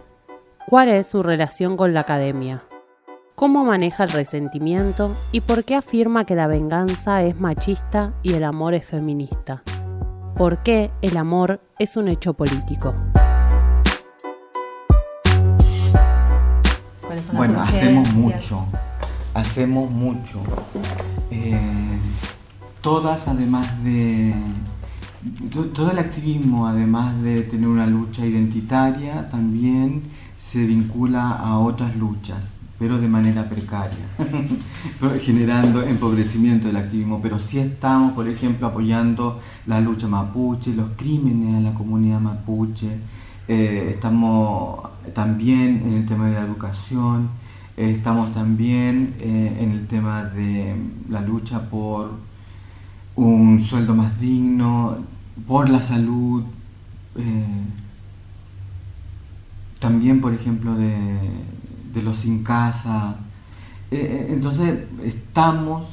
¿Cuál 0.67 0.89
es 0.89 1.07
su 1.07 1.23
relación 1.23 1.75
con 1.75 1.95
la 1.95 2.01
academia? 2.01 2.63
¿Cómo 3.33 3.65
maneja 3.65 4.03
el 4.03 4.11
resentimiento 4.11 5.17
y 5.31 5.41
por 5.41 5.63
qué 5.63 5.73
afirma 5.73 6.23
que 6.23 6.35
la 6.35 6.45
venganza 6.45 7.23
es 7.23 7.35
machista 7.39 8.13
y 8.21 8.33
el 8.33 8.43
amor 8.43 8.75
es 8.75 8.85
feminista? 8.85 9.63
¿Por 10.35 10.61
qué 10.61 10.91
el 11.01 11.17
amor 11.17 11.61
es 11.79 11.97
un 11.97 12.09
hecho 12.09 12.35
político? 12.35 12.93
Bueno, 17.31 17.59
hacemos 17.59 18.07
mucho, 18.13 18.67
hacemos 19.33 19.89
mucho. 19.91 20.41
Eh, 21.31 21.59
todas, 22.81 23.27
además 23.27 23.83
de 23.83 24.33
todo 25.73 25.91
el 25.91 25.99
activismo, 25.99 26.67
además 26.67 27.21
de 27.21 27.43
tener 27.43 27.67
una 27.67 27.87
lucha 27.87 28.25
identitaria, 28.25 29.29
también 29.29 30.03
se 30.37 30.65
vincula 30.65 31.29
a 31.31 31.57
otras 31.59 31.95
luchas, 31.95 32.49
pero 32.77 32.99
de 32.99 33.07
manera 33.07 33.47
precaria, 33.47 34.05
generando 35.21 35.81
empobrecimiento 35.81 36.67
del 36.67 36.77
activismo. 36.77 37.19
Pero 37.21 37.39
sí 37.39 37.59
estamos, 37.59 38.11
por 38.13 38.27
ejemplo, 38.27 38.67
apoyando 38.67 39.39
la 39.65 39.79
lucha 39.79 40.07
mapuche, 40.07 40.73
los 40.73 40.89
crímenes 40.97 41.55
a 41.55 41.61
la 41.61 41.73
comunidad 41.73 42.19
mapuche, 42.19 42.89
eh, 43.47 43.91
estamos 43.95 44.89
también 45.13 45.83
en 45.85 45.93
el 45.93 46.05
tema 46.05 46.27
de 46.27 46.33
la 46.33 46.41
educación, 46.41 47.29
estamos 47.77 48.33
también 48.33 49.15
eh, 49.19 49.57
en 49.59 49.71
el 49.71 49.87
tema 49.87 50.23
de 50.25 50.75
la 51.09 51.21
lucha 51.21 51.69
por 51.69 52.11
un 53.15 53.63
sueldo 53.63 53.95
más 53.95 54.19
digno, 54.19 54.97
por 55.47 55.69
la 55.69 55.81
salud, 55.81 56.43
eh, 57.15 57.45
también 59.79 60.21
por 60.21 60.33
ejemplo 60.33 60.75
de, 60.75 62.01
los 62.01 62.17
sin 62.17 62.43
casa. 62.43 63.15
Eh, 63.91 63.97
eh, 63.97 64.27
entonces 64.29 64.85
estamos, 65.03 65.87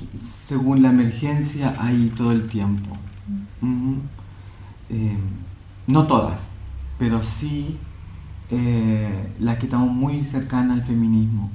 según 0.46 0.82
la 0.82 0.90
emergencia, 0.90 1.76
ahí 1.78 2.12
todo 2.16 2.32
el 2.32 2.48
tiempo. 2.48 2.96
no 5.86 6.06
todas, 6.06 6.40
pero 6.98 7.22
sí 7.22 7.76
eh, 8.52 9.32
las 9.38 9.58
que 9.58 9.66
estamos 9.66 9.92
muy 9.92 10.24
cercanas 10.24 10.78
al 10.78 10.84
feminismo. 10.84 11.50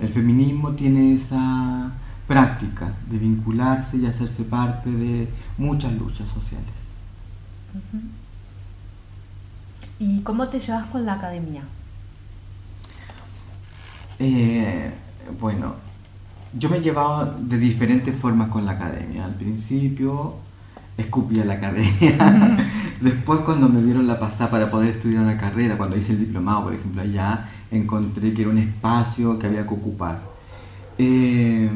El 0.00 0.08
feminismo 0.08 0.72
tiene 0.72 1.14
esa 1.14 1.90
práctica 2.26 2.92
de 3.10 3.18
vincularse 3.18 3.96
y 3.96 4.06
hacerse 4.06 4.44
parte 4.44 4.90
de 4.90 5.28
muchas 5.56 5.92
luchas 5.92 6.28
sociales. 6.28 6.66
¿Y 9.98 10.20
cómo 10.20 10.48
te 10.48 10.60
llevas 10.60 10.86
con 10.86 11.04
la 11.04 11.14
academia? 11.14 11.62
Eh, 14.18 14.92
bueno, 15.40 15.74
yo 16.56 16.68
me 16.68 16.80
llevaba 16.80 17.36
de 17.40 17.58
diferentes 17.58 18.14
formas 18.14 18.48
con 18.48 18.64
la 18.64 18.72
academia. 18.72 19.24
Al 19.24 19.34
principio 19.34 20.36
escupía 20.96 21.44
la 21.44 21.54
academia. 21.54 22.66
Después 23.00 23.40
cuando 23.40 23.68
me 23.68 23.82
dieron 23.82 24.06
la 24.06 24.18
pasada 24.18 24.50
para 24.50 24.70
poder 24.70 24.96
estudiar 24.96 25.22
una 25.22 25.38
carrera, 25.38 25.76
cuando 25.76 25.96
hice 25.96 26.12
el 26.12 26.20
diplomado, 26.20 26.64
por 26.64 26.74
ejemplo, 26.74 27.02
allá 27.02 27.48
encontré 27.70 28.32
que 28.32 28.42
era 28.42 28.50
un 28.50 28.58
espacio 28.58 29.38
que 29.38 29.46
había 29.46 29.66
que 29.66 29.74
ocupar. 29.74 30.20
Eh, 30.98 31.70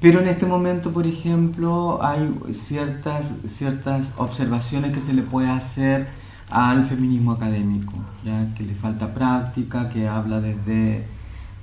pero 0.00 0.20
en 0.20 0.28
este 0.28 0.46
momento, 0.46 0.92
por 0.92 1.06
ejemplo, 1.06 1.98
hay 2.02 2.32
ciertas, 2.54 3.32
ciertas 3.48 4.12
observaciones 4.16 4.92
que 4.92 5.00
se 5.00 5.12
le 5.12 5.22
puede 5.22 5.50
hacer 5.50 6.08
al 6.50 6.86
feminismo 6.86 7.32
académico, 7.32 7.94
ya 8.24 8.54
que 8.54 8.62
le 8.62 8.74
falta 8.74 9.12
práctica, 9.12 9.88
que 9.88 10.08
habla 10.08 10.40
desde 10.40 11.04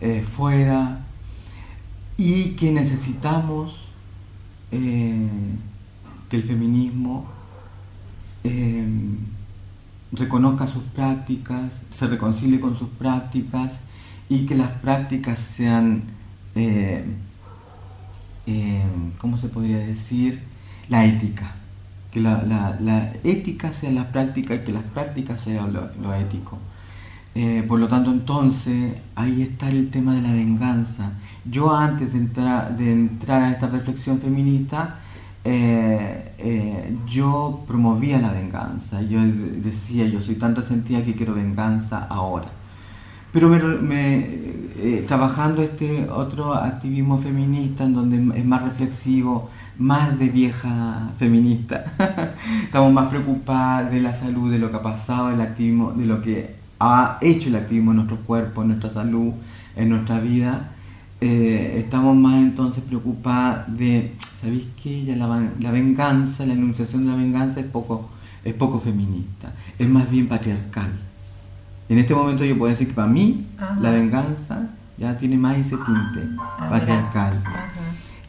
eh, 0.01 0.25
fuera 0.29 0.99
y 2.17 2.51
que 2.51 2.71
necesitamos 2.71 3.87
eh, 4.71 5.27
que 6.29 6.35
el 6.35 6.43
feminismo 6.43 7.25
reconozca 10.15 10.67
sus 10.67 10.83
prácticas, 10.83 11.81
se 11.89 12.07
reconcilie 12.07 12.59
con 12.59 12.77
sus 12.77 12.89
prácticas 12.89 13.73
y 14.29 14.45
que 14.45 14.55
las 14.55 14.69
prácticas 14.71 15.39
sean, 15.39 16.03
¿cómo 19.17 19.37
se 19.37 19.49
podría 19.49 19.79
decir? 19.79 20.41
La 20.89 21.05
ética 21.05 21.55
que 22.15 22.21
la, 22.21 23.11
ética 23.25 23.71
sea 23.71 23.91
la 23.91 24.09
práctica 24.09 24.55
y 24.55 24.59
que 24.59 24.71
las 24.71 24.83
prácticas 24.83 25.41
sean 25.41 25.73
lo, 25.73 26.13
ético. 26.13 26.57
Eh, 27.35 27.61
por 27.67 27.77
lo 27.77 27.89
tanto, 27.89 28.09
entonces, 28.09 28.93
ahí 29.15 29.41
está 29.41 29.67
el 29.67 29.89
tema 29.89 30.13
de 30.13 30.21
la 30.21 30.31
venganza. 30.31 31.11
Yo 31.43 31.75
antes 31.75 32.13
de 32.13 32.19
entrar, 32.19 32.77
de 32.77 32.89
entrar 32.89 33.43
a 33.43 33.51
esta 33.51 33.67
reflexión 33.67 34.21
feminista, 34.21 34.99
eh, 35.45 36.33
eh, 36.39 36.97
yo 37.07 37.63
promovía 37.67 38.19
la 38.19 38.31
venganza. 38.31 39.01
Yo 39.01 39.19
decía, 39.23 40.05
yo 40.07 40.19
soy 40.19 40.35
tan 40.35 40.55
resentida 40.55 41.03
que 41.03 41.15
quiero 41.15 41.33
venganza 41.33 42.05
ahora. 42.09 42.47
Pero 43.31 43.49
me, 43.49 44.27
trabajando 45.07 45.61
este 45.61 46.09
otro 46.09 46.53
activismo 46.53 47.19
feminista 47.19 47.83
en 47.83 47.93
donde 47.93 48.39
es 48.39 48.45
más 48.45 48.63
reflexivo, 48.63 49.49
más 49.77 50.17
de 50.17 50.29
vieja 50.29 51.11
feminista. 51.19 51.85
Estamos 52.63 52.93
más 52.93 53.09
preocupadas 53.09 53.91
de 53.91 54.01
la 54.01 54.15
salud, 54.15 54.51
de 54.51 54.59
lo 54.59 54.71
que 54.71 54.77
ha 54.77 54.81
pasado, 54.81 55.29
del 55.29 55.41
activismo, 55.41 55.91
de 55.93 56.05
lo 56.05 56.21
que 56.21 56.55
ha 56.79 57.17
hecho 57.21 57.49
el 57.49 57.55
activismo 57.55 57.91
en 57.91 57.97
nuestro 57.97 58.17
cuerpo, 58.17 58.61
en 58.61 58.69
nuestra 58.69 58.89
salud, 58.89 59.33
en 59.75 59.89
nuestra 59.89 60.19
vida. 60.19 60.71
Eh, 61.21 61.79
estamos 61.79 62.15
más 62.15 62.35
entonces 62.35 62.83
preocupadas 62.83 63.65
de, 63.77 64.13
¿sabéis 64.41 64.65
qué? 64.81 65.05
Ya 65.05 65.15
la, 65.15 65.71
venganza, 65.71 66.45
la 66.45 66.53
enunciación 66.53 67.05
de 67.05 67.11
la 67.11 67.17
venganza 67.17 67.61
es 67.61 67.65
poco, 67.65 68.09
es 68.43 68.53
poco 68.53 68.79
feminista, 68.79 69.53
es 69.79 69.87
más 69.87 70.09
bien 70.09 70.27
patriarcal. 70.27 70.91
En 71.87 71.99
este 71.99 72.13
momento 72.13 72.43
yo 72.43 72.57
puedo 72.57 72.69
decir 72.69 72.87
que 72.87 72.93
para 72.93 73.07
mí 73.07 73.45
la 73.79 73.91
venganza 73.91 74.69
ya 74.97 75.17
tiene 75.17 75.37
más 75.37 75.57
ese 75.57 75.77
tinte 75.77 76.27
ah, 76.37 76.67
patriarcal. 76.69 77.41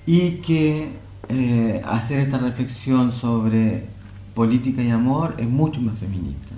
Y 0.04 0.32
que 0.36 0.90
eh, 1.28 1.82
hacer 1.84 2.20
esta 2.20 2.38
reflexión 2.38 3.10
sobre 3.10 3.86
política 4.34 4.82
y 4.82 4.90
amor 4.90 5.34
es 5.38 5.48
mucho 5.48 5.80
más 5.80 5.98
feminista, 5.98 6.54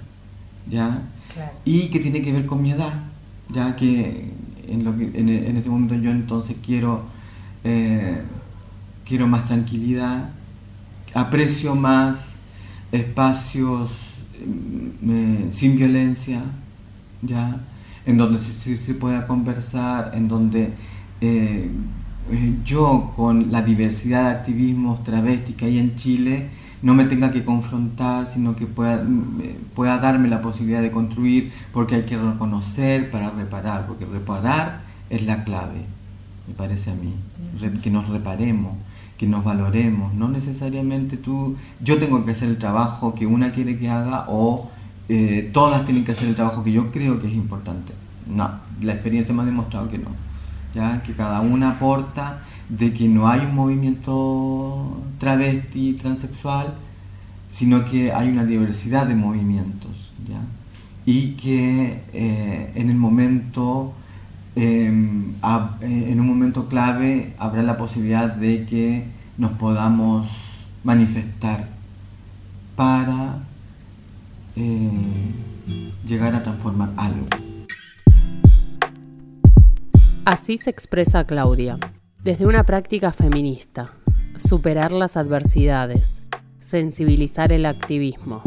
¿ya? 0.69 1.03
Y 1.65 1.89
que 1.89 2.01
tiene 2.01 2.21
que 2.21 2.33
ver 2.33 2.47
con 2.47 2.61
mi 2.61 2.73
edad, 2.73 2.93
ya 3.49 3.77
que 3.77 4.31
en, 4.69 4.85
lo 4.85 4.93
en, 4.93 5.57
este 5.57 5.69
momento 5.69 5.95
yo 5.95 6.11
entonces 6.11 6.57
quiero, 6.65 7.03
eh, 7.65 8.23
quiero 9.07 9.27
más 9.27 9.47
tranquilidad, 9.47 10.31
aprecio 11.15 11.75
más 11.75 12.19
espacios 12.93 13.91
mm, 15.03 15.51
sin 15.53 15.77
violencia, 15.77 16.43
¿ya? 17.23 17.61
En 18.07 18.17
donde 18.17 18.39
se, 18.41 18.95
pueda 18.95 19.27
conversar, 19.27 20.13
en 20.15 20.29
donde 20.29 20.71
eh, 21.21 21.71
eh, 22.31 22.55
yo 22.65 23.13
con 23.17 23.53
la 23.53 23.63
diversidad 23.63 24.25
de 24.25 24.39
activismos 24.39 25.05
travestis 25.05 25.57
que 25.57 25.67
hay 25.67 25.79
en 25.79 25.95
Chile 25.97 26.49
no 26.83 26.95
me 26.95 27.05
tenga 27.05 27.31
que 27.31 27.45
confrontar, 27.45 28.27
sino 28.27 28.57
que 28.57 28.67
pueda, 28.67 29.03
pueda 29.75 29.99
darme 29.99 30.29
la 30.29 30.43
posibilidad 30.43 30.83
de 30.83 30.91
construir, 30.91 31.53
porque 31.73 31.97
hay 31.97 32.03
que 32.03 32.17
reconocer 32.17 33.11
para 33.11 33.31
reparar, 33.31 33.87
porque 33.87 34.05
reparar 34.05 34.81
es 35.11 35.23
la 35.23 35.45
clave, 35.45 35.83
me 36.47 36.55
parece 36.55 36.91
a 36.91 36.95
mí, 36.95 37.15
que 37.83 37.91
nos 37.91 38.09
reparemos, 38.09 38.75
que 39.17 39.27
nos 39.27 39.45
valoremos, 39.45 40.15
no 40.15 40.29
necesariamente 40.29 41.17
tú, 41.17 41.57
yo 41.83 41.99
tengo 41.99 42.25
que 42.25 42.33
hacer 42.33 42.49
el 42.49 42.59
trabajo 42.59 43.15
que 43.15 43.27
una 43.27 43.51
quiere 43.51 43.79
que 43.79 43.91
haga 43.91 44.27
o 44.29 44.71
eh, 45.09 45.51
todas 45.53 45.85
tienen 45.85 46.05
que 46.05 46.13
hacer 46.13 46.29
el 46.29 46.35
trabajo 46.35 46.63
que 46.63 46.73
yo 46.73 46.93
creo 46.93 47.21
que 47.21 47.27
es 47.27 47.35
importante. 47.35 47.93
No, 48.27 48.51
la 48.83 48.93
experiencia 48.93 49.35
me 49.35 49.43
ha 49.43 49.47
demostrado 49.47 49.89
que 49.89 49.99
no 49.99 50.29
que 51.05 51.13
cada 51.13 51.41
una 51.41 51.71
aporta 51.71 52.41
de 52.69 52.93
que 52.93 53.09
no 53.09 53.29
hay 53.29 53.41
un 53.41 53.55
movimiento 53.55 55.01
travesti, 55.19 55.95
transexual, 55.95 56.75
sino 57.51 57.85
que 57.85 58.13
hay 58.13 58.29
una 58.29 58.45
diversidad 58.45 59.07
de 59.07 59.15
movimientos, 59.15 60.13
y 61.07 61.33
que 61.33 62.03
eh, 62.13 62.73
en 62.75 62.91
el 62.91 62.97
momento, 62.97 63.95
em, 64.55 65.31
eh, 65.81 66.07
en 66.11 66.21
un 66.21 66.27
momento 66.27 66.69
clave, 66.69 67.35
habrá 67.39 67.63
la 67.63 67.79
posibilidad 67.79 68.29
de 68.29 68.67
que 68.67 69.05
nos 69.39 69.53
podamos 69.53 70.29
manifestar 70.85 71.67
para 72.77 73.39
eh, 74.55 74.91
llegar 76.07 76.35
a 76.35 76.43
transformar 76.43 76.91
algo. 76.97 77.27
Así 80.27 80.59
se 80.59 80.69
expresa 80.69 81.25
Claudia, 81.25 81.79
desde 82.29 82.45
una 82.45 82.65
práctica 82.65 83.11
feminista, 83.11 83.95
superar 84.37 84.93
las 84.93 85.17
adversidades, 85.17 86.23
sensibilizar 86.59 87.53
el 87.53 87.65
activismo, 87.65 88.43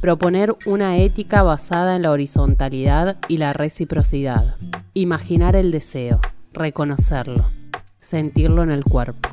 proponer 0.00 0.54
una 0.66 0.98
ética 0.98 1.42
basada 1.42 1.96
en 1.96 2.02
la 2.02 2.12
horizontalidad 2.12 3.16
y 3.26 3.38
la 3.38 3.52
reciprocidad, 3.52 4.54
imaginar 4.94 5.56
el 5.56 5.72
deseo, 5.72 6.20
reconocerlo, 6.52 7.50
sentirlo 7.98 8.62
en 8.62 8.70
el 8.70 8.84
cuerpo. 8.84 9.28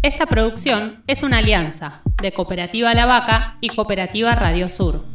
Esta 0.00 0.24
producción 0.24 1.02
es 1.06 1.22
una 1.22 1.38
alianza 1.38 2.00
de 2.22 2.32
Cooperativa 2.32 2.94
La 2.94 3.04
Vaca 3.04 3.58
y 3.60 3.68
Cooperativa 3.68 4.34
Radio 4.34 4.70
Sur. 4.70 5.11